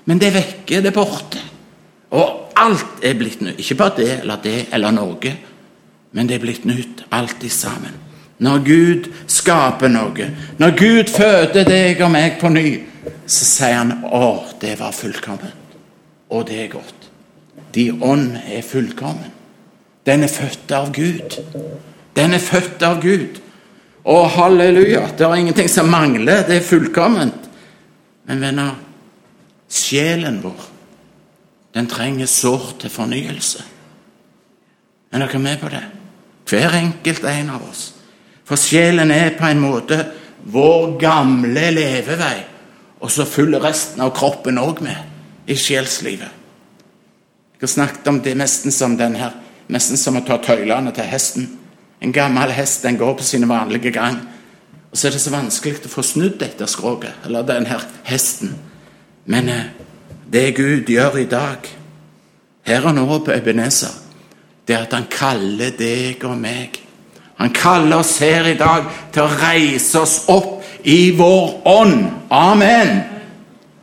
men 0.05 0.21
det 0.21 0.35
vekker 0.35 0.59
vekke, 0.59 0.83
det 0.85 0.93
borte. 0.93 1.41
Og 2.11 2.48
alt 2.59 3.05
er 3.05 3.17
blitt 3.19 3.41
nytt. 3.45 3.61
Ikke 3.63 3.79
bare 3.79 3.97
det 3.97 4.11
eller 4.21 4.43
det 4.43 4.59
eller 4.75 4.95
noe, 4.95 5.33
men 6.13 6.29
det 6.29 6.39
er 6.39 6.45
blitt 6.45 6.67
nytt, 6.69 7.05
alt 7.13 7.45
i 7.45 7.51
sammen. 7.53 7.97
Når 8.39 8.61
Gud 8.67 9.09
skaper 9.27 9.91
noe, 9.91 10.29
når 10.59 10.77
Gud 10.79 11.11
føder 11.11 11.67
deg 11.67 12.03
og 12.05 12.13
meg 12.15 12.39
på 12.41 12.51
ny, 12.55 12.69
så 13.27 13.45
sier 13.45 13.75
han 13.79 13.93
'Å, 14.05 14.59
det 14.61 14.79
var 14.79 14.93
fullkomment'. 14.93 15.77
Og 16.31 16.47
det 16.47 16.65
er 16.65 16.69
godt. 16.69 17.11
De 17.75 17.91
ånd 17.93 18.37
er 18.37 18.63
fullkommen. 18.63 19.33
Den 20.07 20.23
er 20.23 20.29
født 20.29 20.73
av 20.73 20.93
Gud. 20.93 21.39
Den 22.17 22.35
er 22.35 22.39
født 22.39 22.83
av 22.83 23.03
Gud. 23.03 23.41
Å, 24.05 24.25
halleluja! 24.25 25.09
Det 25.19 25.27
er 25.27 25.35
ingenting 25.35 25.69
som 25.69 25.89
mangler. 25.89 26.47
Det 26.47 26.57
er 26.57 26.61
fullkomment. 26.65 27.49
Men 28.27 28.41
venner, 28.41 28.75
sjelen 29.69 30.41
vår 30.43 30.78
den 31.79 31.87
trenger 31.87 32.27
sårt 32.27 32.81
til 32.83 32.91
fornyelse. 32.91 33.63
Er 35.13 35.23
dere 35.23 35.39
med 35.39 35.61
på 35.61 35.71
det? 35.71 35.85
Hver 36.49 36.75
enkelt 36.75 37.25
en 37.25 37.51
av 37.55 37.69
oss. 37.69 37.93
For 38.49 38.59
sjelen 38.59 39.13
er 39.15 39.37
på 39.39 39.47
en 39.47 39.61
måte 39.63 40.01
vår 40.49 40.97
gamle 40.99 41.69
levevei, 41.77 42.39
og 42.99 43.13
så 43.13 43.29
følger 43.29 43.63
resten 43.63 44.03
av 44.03 44.15
kroppen 44.17 44.59
òg 44.59 44.83
med 44.83 45.47
i 45.47 45.57
sjelslivet. 45.57 46.35
Jeg 47.59 47.67
har 47.67 47.75
snakket 47.75 48.11
om 48.11 48.21
det 48.23 48.35
nesten 48.39 48.75
som 48.75 48.97
den 48.99 49.15
her, 49.19 49.37
nesten 49.71 50.01
som 50.01 50.19
å 50.19 50.25
ta 50.27 50.39
tøylene 50.43 50.91
til 50.97 51.07
hesten. 51.07 51.49
En 52.03 52.15
gammel 52.15 52.55
hest 52.55 52.83
den 52.87 52.99
går 52.99 53.19
på 53.19 53.27
sine 53.27 53.49
vanlige 53.51 53.93
gang. 53.95 54.19
Og 54.91 54.99
så 54.99 55.09
er 55.09 55.15
det 55.15 55.23
så 55.23 55.35
vanskelig 55.35 55.85
å 55.85 55.93
få 55.93 56.03
snudd 56.07 56.39
dette 56.41 56.67
skroget, 56.71 57.27
eller 57.27 57.47
denne 57.47 57.79
hesten. 58.09 58.55
Men 59.29 59.51
eh, 59.53 59.67
det 60.33 60.55
Gud 60.57 60.91
gjør 60.93 61.17
i 61.17 61.25
dag, 61.25 61.71
her 62.69 62.87
og 62.87 62.95
nå 62.95 63.19
på 63.25 63.33
Ebenezer, 63.33 63.95
det 64.69 64.77
er 64.77 64.85
at 64.85 64.93
han 64.93 65.07
kaller 65.11 65.73
deg 65.79 66.25
og 66.29 66.37
meg. 66.37 66.77
Han 67.39 67.53
kaller 67.55 68.03
oss 68.03 68.19
her 68.19 68.49
i 68.51 68.57
dag 68.59 68.89
til 69.15 69.25
å 69.25 69.37
reise 69.41 70.03
oss 70.03 70.17
opp 70.29 70.65
i 70.85 71.15
vår 71.17 71.63
ånd. 71.71 72.03
Amen. 72.35 72.99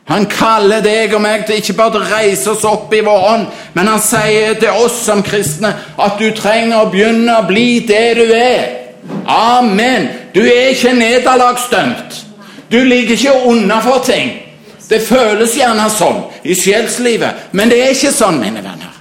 Han 0.06 0.28
kaller 0.30 0.84
deg 0.84 1.16
og 1.16 1.24
meg 1.24 1.48
til 1.48 1.58
ikke 1.58 1.74
bare 1.80 1.98
å 1.98 2.06
reise 2.06 2.52
oss 2.52 2.62
opp 2.68 2.92
i 2.94 3.02
vår 3.02 3.24
ånd, 3.32 3.46
men 3.74 3.90
han 3.90 4.02
sier 4.02 4.54
til 4.60 4.84
oss 4.84 5.00
som 5.08 5.24
kristne 5.26 5.72
at 5.98 6.20
du 6.20 6.28
trenger 6.36 6.84
å 6.84 6.90
begynne 6.92 7.40
å 7.40 7.46
bli 7.48 7.80
det 7.88 8.06
du 8.20 8.26
er. 8.30 8.68
Amen. 9.26 10.06
Du 10.34 10.44
er 10.44 10.70
ikke 10.76 10.94
nederlagsdømt. 10.94 12.22
Du 12.70 12.78
ligger 12.84 13.18
ikke 13.18 13.50
unna 13.50 13.80
for 13.82 14.04
ting. 14.06 14.45
Det 14.88 15.00
føles 15.02 15.56
gjerne 15.58 15.88
sånn 15.90 16.20
i 16.46 16.54
sjelslivet, 16.54 17.50
men 17.58 17.70
det 17.72 17.80
er 17.82 17.94
ikke 17.94 18.14
sånn, 18.14 18.38
mine 18.42 18.62
venner. 18.62 18.92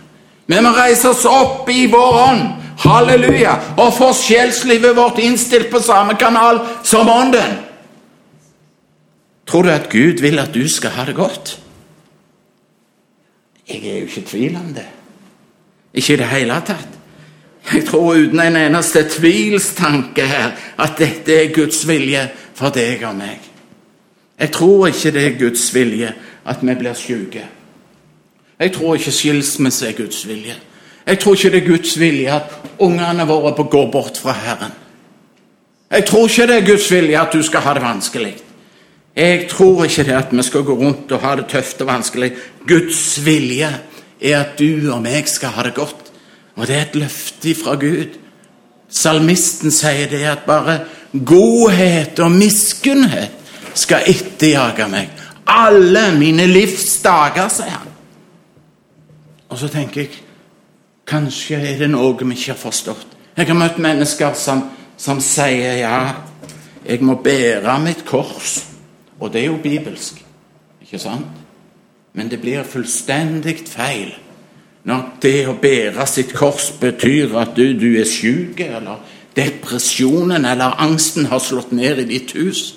Vi 0.45 0.61
må 0.61 0.71
reise 0.75 1.09
oss 1.09 1.25
opp 1.29 1.69
i 1.69 1.85
vår 1.89 2.17
ånd. 2.21 2.45
Halleluja. 2.85 3.53
Og 3.81 3.93
få 3.95 4.11
sjelslivet 4.13 4.95
vårt 4.97 5.21
innstilt 5.23 5.71
på 5.71 5.81
samme 5.81 6.17
kanal 6.19 6.59
som 6.83 7.09
ånden. 7.09 7.55
Tror 9.45 9.63
du 9.63 9.71
at 9.71 9.89
Gud 9.89 10.21
vil 10.21 10.41
at 10.41 10.53
du 10.53 10.65
skal 10.69 10.93
ha 10.97 11.05
det 11.05 11.15
godt? 11.17 11.55
Jeg 13.69 13.81
er 13.81 13.99
jo 13.99 14.09
ikke 14.09 14.21
i 14.21 14.29
tvil 14.29 14.59
om 14.59 14.73
det. 14.73 14.85
Ikke 15.93 16.13
i 16.13 16.21
det 16.21 16.29
hele 16.29 16.59
tatt. 16.65 16.91
Jeg 17.71 17.85
tror 17.87 18.13
uten 18.13 18.39
en 18.43 18.57
eneste 18.59 19.07
tvilstanke 19.09 20.25
her 20.29 20.51
at 20.77 20.99
dette 21.01 21.33
er 21.33 21.53
Guds 21.53 21.81
vilje 21.87 22.27
for 22.53 22.73
deg 22.73 23.01
og 23.07 23.15
meg. 23.17 23.54
Jeg 24.39 24.51
tror 24.51 24.87
ikke 24.87 25.11
det 25.11 25.25
er 25.25 25.39
Guds 25.39 25.73
vilje 25.75 26.13
at 26.45 26.57
vi 26.61 26.75
blir 26.75 26.93
syke. 26.93 27.45
Jeg 28.59 28.73
tror 28.73 28.95
ikke 28.95 29.11
skilsmisse 29.11 29.87
er 29.87 29.97
Guds 29.97 30.27
vilje. 30.27 30.55
Jeg 31.07 31.19
tror 31.19 31.33
ikke 31.33 31.51
det 31.51 31.63
er 31.63 31.67
Guds 31.67 31.99
vilje 31.99 32.35
at 32.35 32.55
ungene 32.79 33.27
våre 33.27 33.53
går 33.63 33.91
bort 33.91 34.17
fra 34.17 34.31
Herren. 34.31 34.71
Jeg 35.91 36.05
tror 36.05 36.27
ikke 36.27 36.47
det 36.47 36.55
er 36.55 36.67
Guds 36.67 36.91
vilje 36.91 37.21
at 37.21 37.33
du 37.33 37.43
skal 37.43 37.59
ha 37.61 37.73
det 37.73 37.81
vanskelig. 37.81 38.35
Jeg 39.15 39.47
tror 39.49 39.83
ikke 39.83 40.03
det 40.03 40.11
at 40.11 40.31
vi 40.31 40.43
skal 40.43 40.63
gå 40.63 40.73
rundt 40.75 41.11
og 41.11 41.19
ha 41.19 41.35
det 41.35 41.45
tøft 41.47 41.81
og 41.81 41.87
vanskelig. 41.87 42.31
Guds 42.67 43.25
vilje 43.25 43.69
er 44.21 44.39
at 44.39 44.59
du 44.59 44.91
og 44.91 45.01
meg 45.01 45.29
skal 45.29 45.55
ha 45.55 45.63
det 45.63 45.75
godt. 45.75 46.11
Og 46.55 46.67
det 46.67 46.75
er 46.75 46.81
et 46.81 46.95
løfte 46.95 47.55
fra 47.55 47.75
Gud. 47.75 48.17
Salmisten 48.89 49.71
sier 49.71 50.09
det 50.09 50.23
at 50.27 50.43
bare 50.47 50.79
godhet 51.25 52.19
og 52.19 52.31
miskunnhet 52.31 53.44
skal 53.75 54.07
etterjage 54.09 54.87
meg. 54.91 55.11
Alle 55.47 56.07
mine 56.17 56.47
livs 56.49 57.01
dager, 57.03 57.49
sier 57.53 57.75
han. 57.75 57.91
Og 59.49 59.59
så 59.61 59.69
tenker 59.71 60.01
jeg 60.01 60.21
kanskje 61.07 61.59
er 61.61 61.77
det 61.79 61.91
noe 61.91 62.15
vi 62.17 62.33
ikke 62.33 62.53
har 62.55 62.59
forstått. 62.59 63.13
Jeg 63.35 63.47
har 63.47 63.59
møtt 63.59 63.81
mennesker 63.83 64.33
som, 64.39 64.63
som 64.97 65.19
sier 65.21 65.81
ja, 65.83 65.99
jeg 66.85 67.03
må 67.03 67.19
bære 67.21 67.79
mitt 67.83 68.05
kors. 68.07 68.61
Og 69.19 69.31
det 69.31 69.43
er 69.43 69.51
jo 69.51 69.59
bibelsk, 69.63 70.19
ikke 70.81 70.99
sant? 70.99 71.43
Men 72.15 72.29
det 72.31 72.39
blir 72.41 72.63
fullstendig 72.67 73.59
feil 73.67 74.15
når 74.85 75.05
det 75.21 75.47
å 75.49 75.55
bære 75.57 76.05
sitt 76.07 76.33
kors 76.37 76.69
betyr 76.77 77.33
at 77.41 77.55
du, 77.57 77.71
du 77.73 77.95
er 77.97 78.05
syk, 78.05 78.59
eller 78.61 79.01
depresjonen 79.35 80.45
eller 80.45 80.77
angsten 80.83 81.25
har 81.31 81.41
slått 81.41 81.73
ned 81.75 82.03
i 82.03 82.09
ditt 82.11 82.35
hus. 82.37 82.75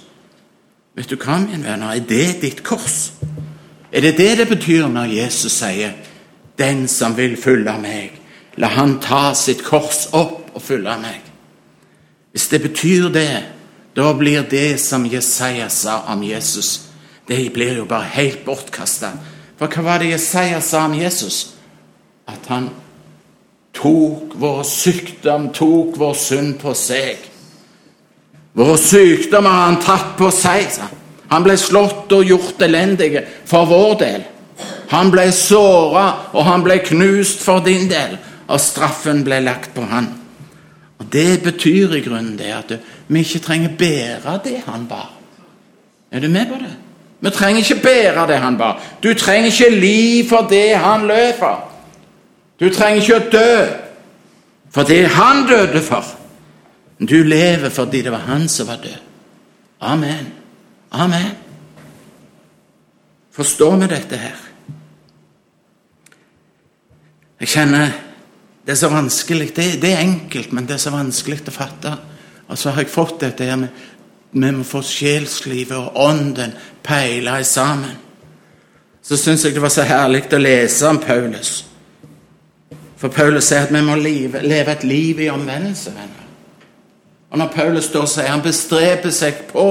Vet 0.98 1.12
du 1.12 1.14
hva, 1.14 1.36
min 1.38 1.62
venner, 1.62 1.92
er 1.94 2.02
det 2.02 2.40
ditt 2.42 2.64
kors? 2.66 3.12
Er 3.94 4.02
det 4.02 4.16
det 4.18 4.32
det 4.40 4.48
betyr 4.50 4.88
når 4.90 5.14
Jesus 5.14 5.52
sier 5.52 5.92
'Den 6.58 6.88
som 6.88 7.16
vil 7.16 7.36
følge 7.36 7.78
meg, 7.78 8.20
la 8.56 8.66
han 8.66 8.98
ta 9.00 9.34
sitt 9.34 9.62
kors 9.64 10.08
opp 10.12 10.50
og 10.54 10.62
følge 10.62 10.98
meg'? 10.98 11.30
Hvis 12.32 12.48
det 12.48 12.62
betyr 12.62 13.08
det, 13.08 13.44
da 13.96 14.12
blir 14.12 14.42
det 14.42 14.80
som 14.80 15.06
Jesaja 15.06 15.68
sa 15.68 16.02
om 16.08 16.22
Jesus, 16.22 16.80
det 17.28 17.52
blir 17.52 17.76
jo 17.76 17.84
bare 17.84 18.04
helt 18.04 18.44
bortkasta. 18.44 19.10
For 19.56 19.66
hva 19.66 19.82
var 19.82 19.98
det 19.98 20.10
Jesaja 20.10 20.60
sa 20.60 20.84
om 20.84 20.94
Jesus? 20.94 21.54
At 22.26 22.46
han 22.46 22.70
tok 23.74 24.34
vår 24.34 24.62
sykdom, 24.62 25.52
tok 25.52 25.98
vår 25.98 26.14
synd 26.14 26.58
på 26.58 26.74
seg. 26.74 27.18
Våre 28.52 28.78
sykdommer 28.80 29.50
har 29.50 29.66
han 29.68 29.80
tatt 29.82 30.16
på 30.18 30.30
seg. 30.34 30.72
Han 31.28 31.44
ble 31.44 31.56
slått 31.60 32.12
og 32.16 32.24
gjort 32.24 32.62
elendig 32.64 33.12
for 33.48 33.68
vår 33.68 33.94
del. 34.00 34.24
Han 34.88 35.10
ble 35.12 35.28
såra, 35.36 36.06
og 36.32 36.46
han 36.48 36.64
ble 36.64 36.78
knust 36.86 37.42
for 37.44 37.60
din 37.64 37.90
del, 37.90 38.16
og 38.48 38.60
straffen 38.60 39.20
ble 39.26 39.42
lagt 39.44 39.74
på 39.76 39.84
han. 39.90 40.08
Og 40.98 41.06
Det 41.12 41.42
betyr 41.42 41.94
i 41.94 42.02
grunnen 42.02 42.36
det 42.38 42.50
at 42.52 42.72
vi 43.06 43.20
ikke 43.22 43.44
trenger 43.44 43.76
bære 43.78 44.40
det 44.44 44.62
han 44.66 44.86
bar. 44.88 45.12
Er 46.10 46.20
du 46.20 46.28
med 46.28 46.48
på 46.48 46.58
det? 46.58 46.72
Vi 47.20 47.30
trenger 47.30 47.60
ikke 47.60 47.82
bære 47.82 48.26
det 48.26 48.38
han 48.38 48.58
bar. 48.58 48.80
Du 49.02 49.14
trenger 49.14 49.46
ikke 49.46 49.70
li 49.70 50.28
for 50.28 50.48
det 50.50 50.76
han 50.76 51.06
løp 51.06 51.38
for. 51.38 51.64
Du 52.60 52.68
trenger 52.74 53.02
ikke 53.02 53.16
å 53.16 53.30
dø 53.30 53.66
for 54.70 54.82
det 54.82 55.06
han 55.14 55.46
døde 55.46 55.82
for. 55.82 56.04
Du 56.98 57.22
lever 57.24 57.70
fordi 57.70 58.02
det 58.02 58.10
var 58.10 58.26
han 58.26 58.48
som 58.48 58.66
var 58.66 58.80
død. 58.82 58.98
Amen. 59.80 60.32
Amen. 60.90 61.30
Forstår 63.32 63.76
vi 63.76 63.86
dette 63.86 64.16
her? 64.18 64.36
Jeg 67.38 67.48
kjenner 67.48 67.92
det 68.68 68.74
er 68.74 68.76
så 68.82 68.88
vanskelig. 68.92 69.56
Det, 69.56 69.78
det, 69.80 69.92
er 69.92 70.02
enkelt, 70.04 70.52
men 70.52 70.66
det 70.66 70.74
er 70.74 70.82
så 70.82 70.90
vanskelig 70.92 71.38
å 71.48 71.52
fatte. 71.54 71.94
Og 72.52 72.58
så 72.58 72.74
har 72.74 72.84
jeg 72.84 72.92
fått 72.92 73.22
dette 73.22 73.46
her 73.48 73.56
med 73.56 73.86
vi 74.28 74.50
må 74.52 74.64
få 74.68 74.82
sjelslivet 74.84 75.72
og 75.72 75.96
ånden 75.96 76.52
peila 76.84 77.38
sammen. 77.48 77.94
Så 79.00 79.16
syns 79.16 79.46
jeg 79.46 79.56
det 79.56 79.62
var 79.64 79.72
så 79.72 79.86
herlig 79.88 80.26
å 80.36 80.40
lese 80.42 80.84
om 80.90 81.00
Paulus. 81.00 81.52
For 83.00 83.08
Paulus 83.08 83.48
sier 83.48 83.64
at 83.64 83.72
vi 83.72 83.80
må 83.86 83.96
leve, 83.96 84.42
leve 84.44 84.74
et 84.74 84.84
liv 84.84 85.24
i 85.24 85.30
omvendelse. 85.32 85.94
venner. 85.96 86.17
Og 87.30 87.38
når 87.38 87.52
Paulus 87.54 87.88
står 87.90 88.06
og 88.06 88.12
sier 88.12 88.30
han 88.32 88.44
bestreber 88.44 89.12
seg 89.12 89.42
på 89.50 89.68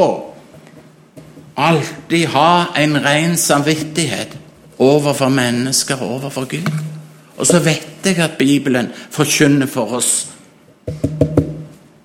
alltid 1.57 2.27
ha 2.35 2.51
en 2.77 2.99
ren 3.01 3.37
samvittighet 3.37 4.37
overfor 4.77 5.33
mennesker 5.33 6.01
og 6.01 6.19
overfor 6.19 6.45
Gud. 6.51 6.69
Og 7.37 7.47
så 7.49 7.61
vet 7.65 8.05
jeg 8.05 8.19
at 8.21 8.37
Bibelen 8.37 8.91
forkynner 9.11 9.69
for 9.69 9.97
oss 9.97 10.27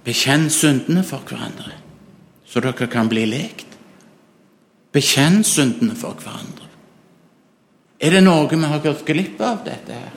Bekjenn 0.02 0.48
syndene 0.50 1.04
for 1.06 1.22
hverandre, 1.22 1.76
så 2.42 2.60
dere 2.60 2.88
kan 2.90 3.06
bli 3.06 3.22
lekt. 3.30 3.76
Bekjenn 4.92 5.44
syndene 5.46 5.94
for 5.94 6.18
hverandre. 6.18 6.66
Er 8.02 8.16
det 8.16 8.24
noe 8.26 8.48
vi 8.50 8.58
har 8.66 8.82
gått 8.82 9.04
glipp 9.06 9.38
av 9.46 9.60
dette 9.62 9.94
her? 9.94 10.16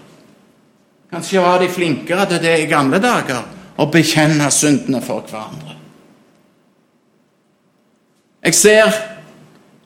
Kanskje 1.14 1.44
var 1.46 1.62
de 1.62 1.70
flinkere 1.70 2.26
til 2.32 2.42
det 2.42 2.56
i 2.64 2.66
gamle 2.72 2.98
dager, 2.98 3.46
å 3.78 3.88
bekjenne 3.92 4.48
syndene 4.54 5.02
for 5.04 5.26
hverandre. 5.28 5.76
Jeg 8.46 8.56
ser 8.56 8.98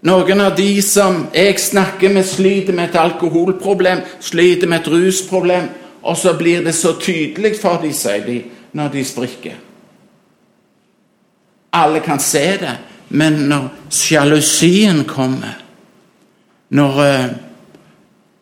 noen 0.06 0.42
av 0.44 0.56
de 0.58 0.82
som 0.84 1.26
jeg 1.34 1.60
snakker 1.64 2.12
med, 2.14 2.28
sliter 2.28 2.76
med 2.76 2.90
et 2.90 3.00
alkoholproblem, 3.00 4.04
sliter 4.20 4.68
med 4.68 4.82
et 4.82 4.92
rusproblem, 4.92 5.70
og 6.04 6.18
så 6.18 6.36
blir 6.38 6.64
det 6.64 6.76
så 6.76 6.94
tydelig 7.00 7.56
for 7.60 7.82
dem, 7.82 7.96
sier 7.96 8.24
de, 8.26 8.38
når 8.76 8.94
de 8.94 9.04
sprikker. 9.08 9.58
Alle 11.76 12.02
kan 12.04 12.20
se 12.20 12.46
det, 12.62 12.76
men 13.10 13.44
når 13.50 13.68
sjalusien 13.94 15.04
kommer, 15.08 15.58
når 16.70 17.00
uh, 17.02 17.28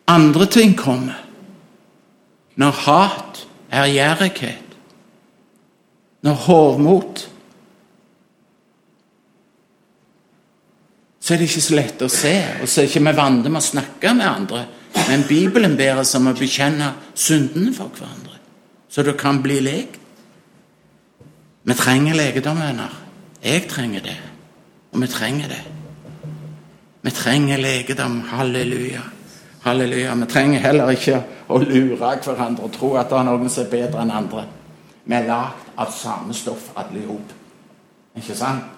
andre 0.08 0.46
ting 0.46 0.76
kommer, 0.76 1.18
når 2.58 2.80
hat 2.84 3.44
er 3.70 3.90
gjerrighet, 3.92 4.67
når 6.26 6.40
hovmot 6.46 7.28
Så 11.28 11.34
er 11.34 11.42
det 11.42 11.48
ikke 11.50 11.60
så 11.60 11.74
lett 11.76 12.02
å 12.02 12.06
se, 12.08 12.30
og 12.62 12.68
så 12.70 12.80
er 12.80 12.86
ikke 12.88 13.02
vi 13.04 13.12
vant 13.18 13.44
med 13.50 13.60
å 13.60 13.60
snakke 13.60 14.14
med 14.16 14.24
andre. 14.24 14.62
Men 15.10 15.26
Bibelen 15.28 15.74
ber 15.76 15.98
oss 16.00 16.14
om 16.16 16.30
å 16.30 16.32
bekjenne 16.32 16.86
syndene 17.12 17.74
for 17.76 17.92
hverandre, 17.92 18.38
så 18.88 19.04
det 19.04 19.12
kan 19.20 19.42
bli 19.44 19.58
lekt. 19.60 19.98
Vi 21.68 21.76
trenger 21.76 22.16
legedom, 22.16 22.62
venner. 22.64 22.94
Jeg 23.44 23.66
trenger 23.68 24.06
det, 24.08 24.16
og 24.94 25.02
vi 25.02 25.10
trenger 25.12 25.52
det. 25.52 25.60
Vi 27.04 27.10
trenger 27.10 27.60
legedom. 27.60 28.22
Halleluja. 28.30 29.02
Halleluja. 29.66 30.14
Vi 30.14 30.26
trenger 30.32 30.64
heller 30.64 30.90
ikke 30.96 31.20
å 31.48 31.60
lure 31.60 31.96
hverandre 32.24 32.64
og 32.64 32.72
tro 32.72 32.94
at 32.96 33.12
det 33.12 33.20
er 33.20 33.28
noen 33.28 33.52
som 33.52 33.66
er 33.66 33.70
bedre 33.70 34.00
enn 34.02 34.16
andre. 34.16 34.46
Vi 35.08 35.16
er 35.16 35.28
lagd 35.28 35.70
av 35.80 35.92
samme 35.94 36.34
stoff, 36.36 36.70
alle 36.76 37.00
i 37.00 37.06
hop. 37.08 37.32
Ikke 38.18 38.36
sant? 38.36 38.74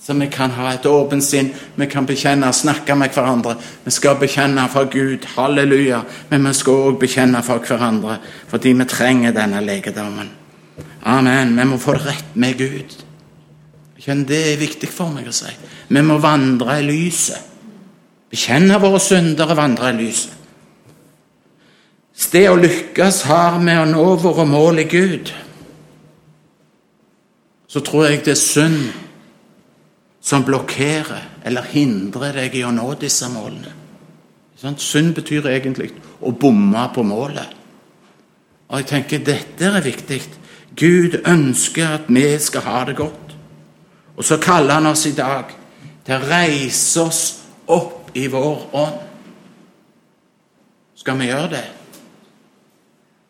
Så 0.00 0.14
vi 0.14 0.28
kan 0.30 0.52
ha 0.54 0.70
et 0.72 0.86
åpent 0.86 1.24
sinn, 1.24 1.50
vi 1.74 1.86
kan 1.90 2.06
bekjenne 2.06 2.48
og 2.48 2.54
snakke 2.54 2.94
med 2.94 3.10
hverandre. 3.10 3.56
Vi 3.84 3.90
skal 3.90 4.14
bekjenne 4.20 4.68
for 4.70 4.86
Gud, 4.92 5.26
halleluja, 5.34 6.04
men 6.30 6.46
vi 6.46 6.52
skal 6.54 6.84
òg 6.86 7.00
bekjenne 7.02 7.42
for 7.42 7.58
hverandre, 7.66 8.20
fordi 8.48 8.76
vi 8.78 8.86
trenger 8.86 9.34
denne 9.34 9.60
legedommen. 9.66 10.30
Amen. 11.02 11.56
Vi 11.58 11.66
må 11.66 11.80
få 11.82 11.96
det 11.98 12.06
rett 12.06 12.36
med 12.38 12.58
Gud. 12.58 12.96
Det 14.28 14.38
er 14.52 14.60
viktig 14.60 14.88
for 14.88 15.10
meg 15.12 15.26
å 15.28 15.34
si. 15.34 15.50
Vi 15.88 16.02
må 16.06 16.16
vandre 16.22 16.78
i 16.78 16.86
lyset. 16.86 17.42
Bekjenne 18.30 18.78
våre 18.80 19.00
syndere, 19.02 19.56
vandre 19.58 19.90
i 19.90 19.98
lyset. 19.98 20.38
Det 22.32 22.46
å 22.50 22.56
lykkes 22.58 23.22
har 23.28 23.58
med 23.62 23.82
å 23.82 23.90
nå 23.90 24.06
våre 24.22 24.46
mål 24.46 24.82
i 24.82 24.86
Gud. 24.90 25.34
Så 27.68 27.80
tror 27.84 28.06
jeg 28.08 28.24
det 28.24 28.32
er 28.32 28.40
synd 28.40 28.80
som 30.24 30.44
blokkerer 30.44 31.44
eller 31.44 31.68
hindrer 31.68 32.32
deg 32.36 32.56
i 32.56 32.64
å 32.64 32.72
nå 32.72 32.94
disse 33.00 33.28
målene. 33.32 33.74
Synd 34.58 35.14
betyr 35.14 35.46
egentlig 35.52 35.92
å 36.24 36.32
bomme 36.32 36.88
på 36.94 37.04
målet. 37.06 37.54
Og 38.68 38.80
jeg 38.80 38.88
tenker 38.90 39.24
dette 39.24 39.70
er 39.70 39.84
viktig. 39.84 40.20
Gud 40.76 41.20
ønsker 41.26 41.94
at 42.00 42.08
vi 42.12 42.26
skal 42.42 42.66
ha 42.66 42.84
det 42.88 42.96
godt. 42.98 43.34
Og 44.16 44.24
så 44.24 44.40
kaller 44.42 44.80
han 44.80 44.90
oss 44.90 45.06
i 45.06 45.14
dag 45.16 45.52
til 46.04 46.16
å 46.16 46.26
reise 46.26 47.04
oss 47.04 47.22
opp 47.70 48.10
i 48.18 48.26
vår 48.26 48.64
ånd. 48.76 49.02
Skal 50.98 51.20
vi 51.20 51.28
gjøre 51.30 51.50
det? 51.52 51.66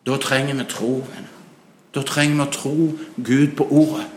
Da 0.07 0.17
trenger 0.17 0.57
vi 0.57 0.65
troen. 0.71 1.27
Da 1.93 2.01
trenger 2.05 2.39
vi 2.39 2.47
å 2.47 2.53
tro 2.53 2.77
Gud 3.17 3.53
på 3.57 3.67
ordet. 3.69 4.07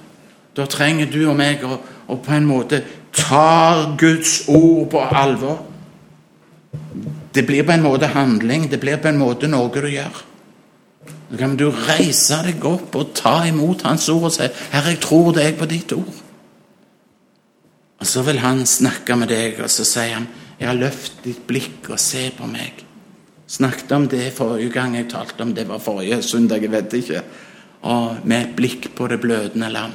Da 0.57 0.67
trenger 0.69 1.09
du 1.09 1.23
og 1.31 1.37
meg 1.39 1.63
å, 1.65 1.79
å 2.13 2.19
på 2.21 2.35
en 2.37 2.49
måte 2.49 2.83
ta 3.17 3.95
Guds 3.99 4.43
ord 4.53 4.91
på 4.93 5.01
alvor. 5.01 5.63
Det 7.33 7.45
blir 7.49 7.65
på 7.65 7.73
en 7.73 7.85
måte 7.85 8.11
handling. 8.13 8.69
Det 8.69 8.81
blir 8.81 9.01
på 9.01 9.09
en 9.09 9.21
måte 9.21 9.49
noe 9.49 9.73
du 9.73 9.89
gjør. 9.89 10.21
Så 11.31 11.39
kan 11.41 11.57
du 11.57 11.71
reise 11.73 12.43
deg 12.45 12.65
opp 12.69 12.93
og 13.01 13.15
ta 13.17 13.39
imot 13.49 13.87
Hans 13.87 14.09
ord 14.13 14.29
og 14.29 14.35
si 14.35 14.45
'Herre, 14.45 14.93
jeg 14.93 15.01
tror 15.01 15.33
deg 15.33 15.57
på 15.57 15.67
ditt 15.67 15.93
ord'. 15.93 16.21
Og 18.01 18.07
Så 18.07 18.23
vil 18.23 18.39
han 18.39 18.67
snakke 18.67 19.17
med 19.17 19.29
deg, 19.29 19.61
og 19.61 19.71
så 19.71 19.85
sier 19.85 20.15
han 20.15 20.29
'Ja, 20.61 20.73
løft 20.73 21.25
ditt 21.25 21.47
blikk 21.47 21.91
og 21.91 21.99
se 21.99 22.31
på 22.39 22.45
meg'. 22.45 22.85
Snakket 23.49 23.93
om 23.93 24.09
det 24.09 24.33
forrige 24.33 24.71
gang 24.71 24.97
jeg 24.97 25.09
talte 25.09 25.43
om 25.43 25.55
det 25.55 25.69
var 25.69 25.79
forrige 25.79 26.23
søndag, 26.23 26.63
jeg 26.63 26.71
vet 26.71 26.93
ikke. 26.93 27.23
Og 27.83 28.17
med 28.25 28.43
et 28.43 28.57
blikk 28.57 28.95
på 28.95 29.09
det 29.09 29.21
blødende 29.21 29.73
lam 29.73 29.93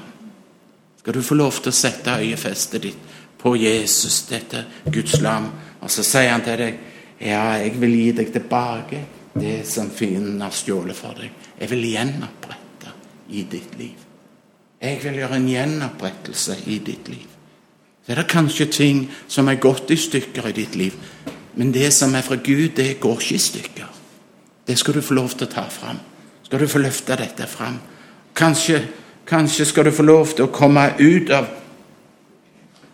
skal 1.08 1.22
du 1.22 1.24
få 1.24 1.36
lov 1.39 1.55
til 1.64 1.72
å 1.72 1.76
sette 1.76 2.14
øyefestet 2.20 2.84
ditt 2.84 3.12
på 3.39 3.53
Jesus, 3.55 4.26
dette 4.28 4.66
Guds 4.91 5.22
lam. 5.24 5.45
Og 5.80 5.88
så 5.88 6.03
sier 6.03 6.34
han 6.34 6.43
til 6.43 6.60
deg, 6.60 6.82
ja, 7.24 7.53
jeg 7.62 7.78
vil 7.80 7.95
gi 7.95 8.10
deg 8.18 8.34
tilbake 8.34 8.99
det 9.39 9.62
som 9.72 9.88
fienden 9.88 10.43
har 10.43 10.51
stjålet 10.51 10.99
for 10.99 11.16
deg. 11.16 11.32
Jeg 11.62 11.72
vil 11.72 11.88
gjenopprette 11.93 12.91
i 13.32 13.45
ditt 13.47 13.80
liv. 13.80 14.03
Jeg 14.84 14.99
vil 15.05 15.22
gjøre 15.22 15.39
en 15.39 15.47
gjenopprettelse 15.53 16.60
i 16.76 16.82
ditt 16.91 17.08
liv. 17.08 17.32
Så 18.03 18.12
er 18.12 18.20
det 18.20 18.28
kanskje 18.36 18.70
ting 18.76 19.01
som 19.32 19.47
er 19.47 19.64
gått 19.64 19.95
i 19.95 20.01
stykker 20.10 20.51
i 20.51 20.55
ditt 20.60 20.76
liv, 20.76 20.99
men 21.55 21.72
det 21.72 21.88
som 21.95 22.20
er 22.20 22.28
fra 22.28 22.36
Gud, 22.36 22.76
det 22.76 22.99
går 22.99 23.24
ikke 23.24 23.39
i 23.39 23.45
stykker. 23.47 23.97
Det 24.68 24.76
skal 24.76 24.99
du 24.99 25.08
få 25.08 25.16
lov 25.16 25.39
til 25.39 25.47
å 25.47 25.55
ta 25.55 25.70
fram. 25.72 26.03
Skal 26.43 26.60
du 26.60 26.68
få 26.68 26.84
løfte 26.84 27.16
dette 27.16 27.47
fram. 27.47 27.80
Kanskje 28.36 28.84
Kanskje 29.28 29.65
skal 29.65 29.86
du 29.86 29.91
få 29.91 30.05
lov 30.07 30.34
til 30.36 30.47
å 30.47 30.53
komme 30.53 30.86
ut 30.99 31.32
av, 31.36 31.47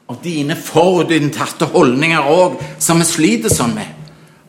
av 0.09 0.21
dine 0.23 0.55
forutinntatte 0.57 1.69
holdninger 1.73 2.29
òg, 2.29 2.57
som 2.81 3.01
vi 3.01 3.07
sliter 3.07 3.53
sånn 3.53 3.75
med. 3.77 3.99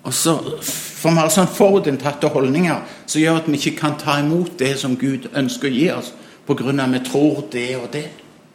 Og 0.05 0.15
så 0.17 0.37
får 0.65 1.13
vi 1.13 1.21
ha 1.21 1.31
sånn 1.33 1.51
forutinntatte 1.53 2.31
holdninger 2.33 2.81
som 3.05 3.21
gjør 3.21 3.43
at 3.43 3.49
vi 3.49 3.61
ikke 3.61 3.79
kan 3.83 3.99
ta 4.01 4.19
imot 4.21 4.57
det 4.61 4.75
som 4.81 4.97
Gud 5.01 5.29
ønsker 5.37 5.69
å 5.69 5.75
gi 5.77 5.89
oss, 5.93 6.13
pga. 6.47 6.73
at 6.73 6.93
vi 6.93 7.05
tror 7.05 7.45
det 7.53 7.71
og 7.77 7.91
det. 7.93 8.09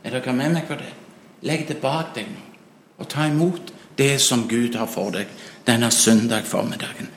Er 0.04 0.12
dere 0.12 0.34
med 0.34 0.54
meg 0.54 0.68
på 0.68 0.78
det? 0.80 0.94
Legg 1.42 1.68
det 1.68 1.82
bak 1.82 2.16
deg 2.16 2.26
nå, 2.26 2.42
og 3.00 3.08
ta 3.08 3.28
imot 3.28 3.74
det 3.98 4.20
som 4.22 4.48
Gud 4.48 4.76
har 4.76 4.88
for 4.88 5.12
deg 5.12 5.28
denne 5.68 5.92
søndag 5.92 6.48
formiddagen. 6.48 7.10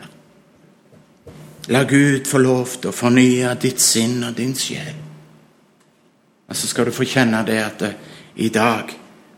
La 1.68 1.84
Gud 1.84 2.26
få 2.26 2.38
lov 2.38 2.76
til 2.80 2.90
å 2.90 2.96
fornye 2.96 3.54
ditt 3.62 3.80
sinn 3.80 4.24
og 4.26 4.36
din 4.36 4.54
sjel. 4.58 5.01
Og 6.53 6.57
så 6.57 6.68
skal 6.68 6.84
du 6.84 6.92
få 6.92 7.07
kjenne 7.09 7.38
det 7.48 7.61
at 7.64 7.82
eh, 7.86 7.92
i 8.44 8.50
dag 8.53 8.90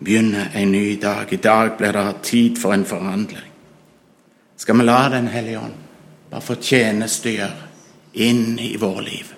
begynner 0.03 0.49
en 0.59 0.73
ny 0.73 0.97
dag. 0.99 1.31
I 1.31 1.37
dag 1.37 1.77
blir 1.79 1.93
det 1.95 2.23
tid 2.27 2.59
for 2.59 2.75
en 2.75 2.85
forandring. 2.85 3.53
Skal 4.57 4.79
vi 4.79 4.87
la 4.87 5.09
Den 5.09 5.29
hellige 5.29 5.61
ånd 5.61 5.77
bare 6.31 6.43
få 6.43 6.57
tjenestegjøre 6.59 7.71
inn 8.15 8.59
i 8.59 8.73
våre 8.83 9.05
liv? 9.07 9.34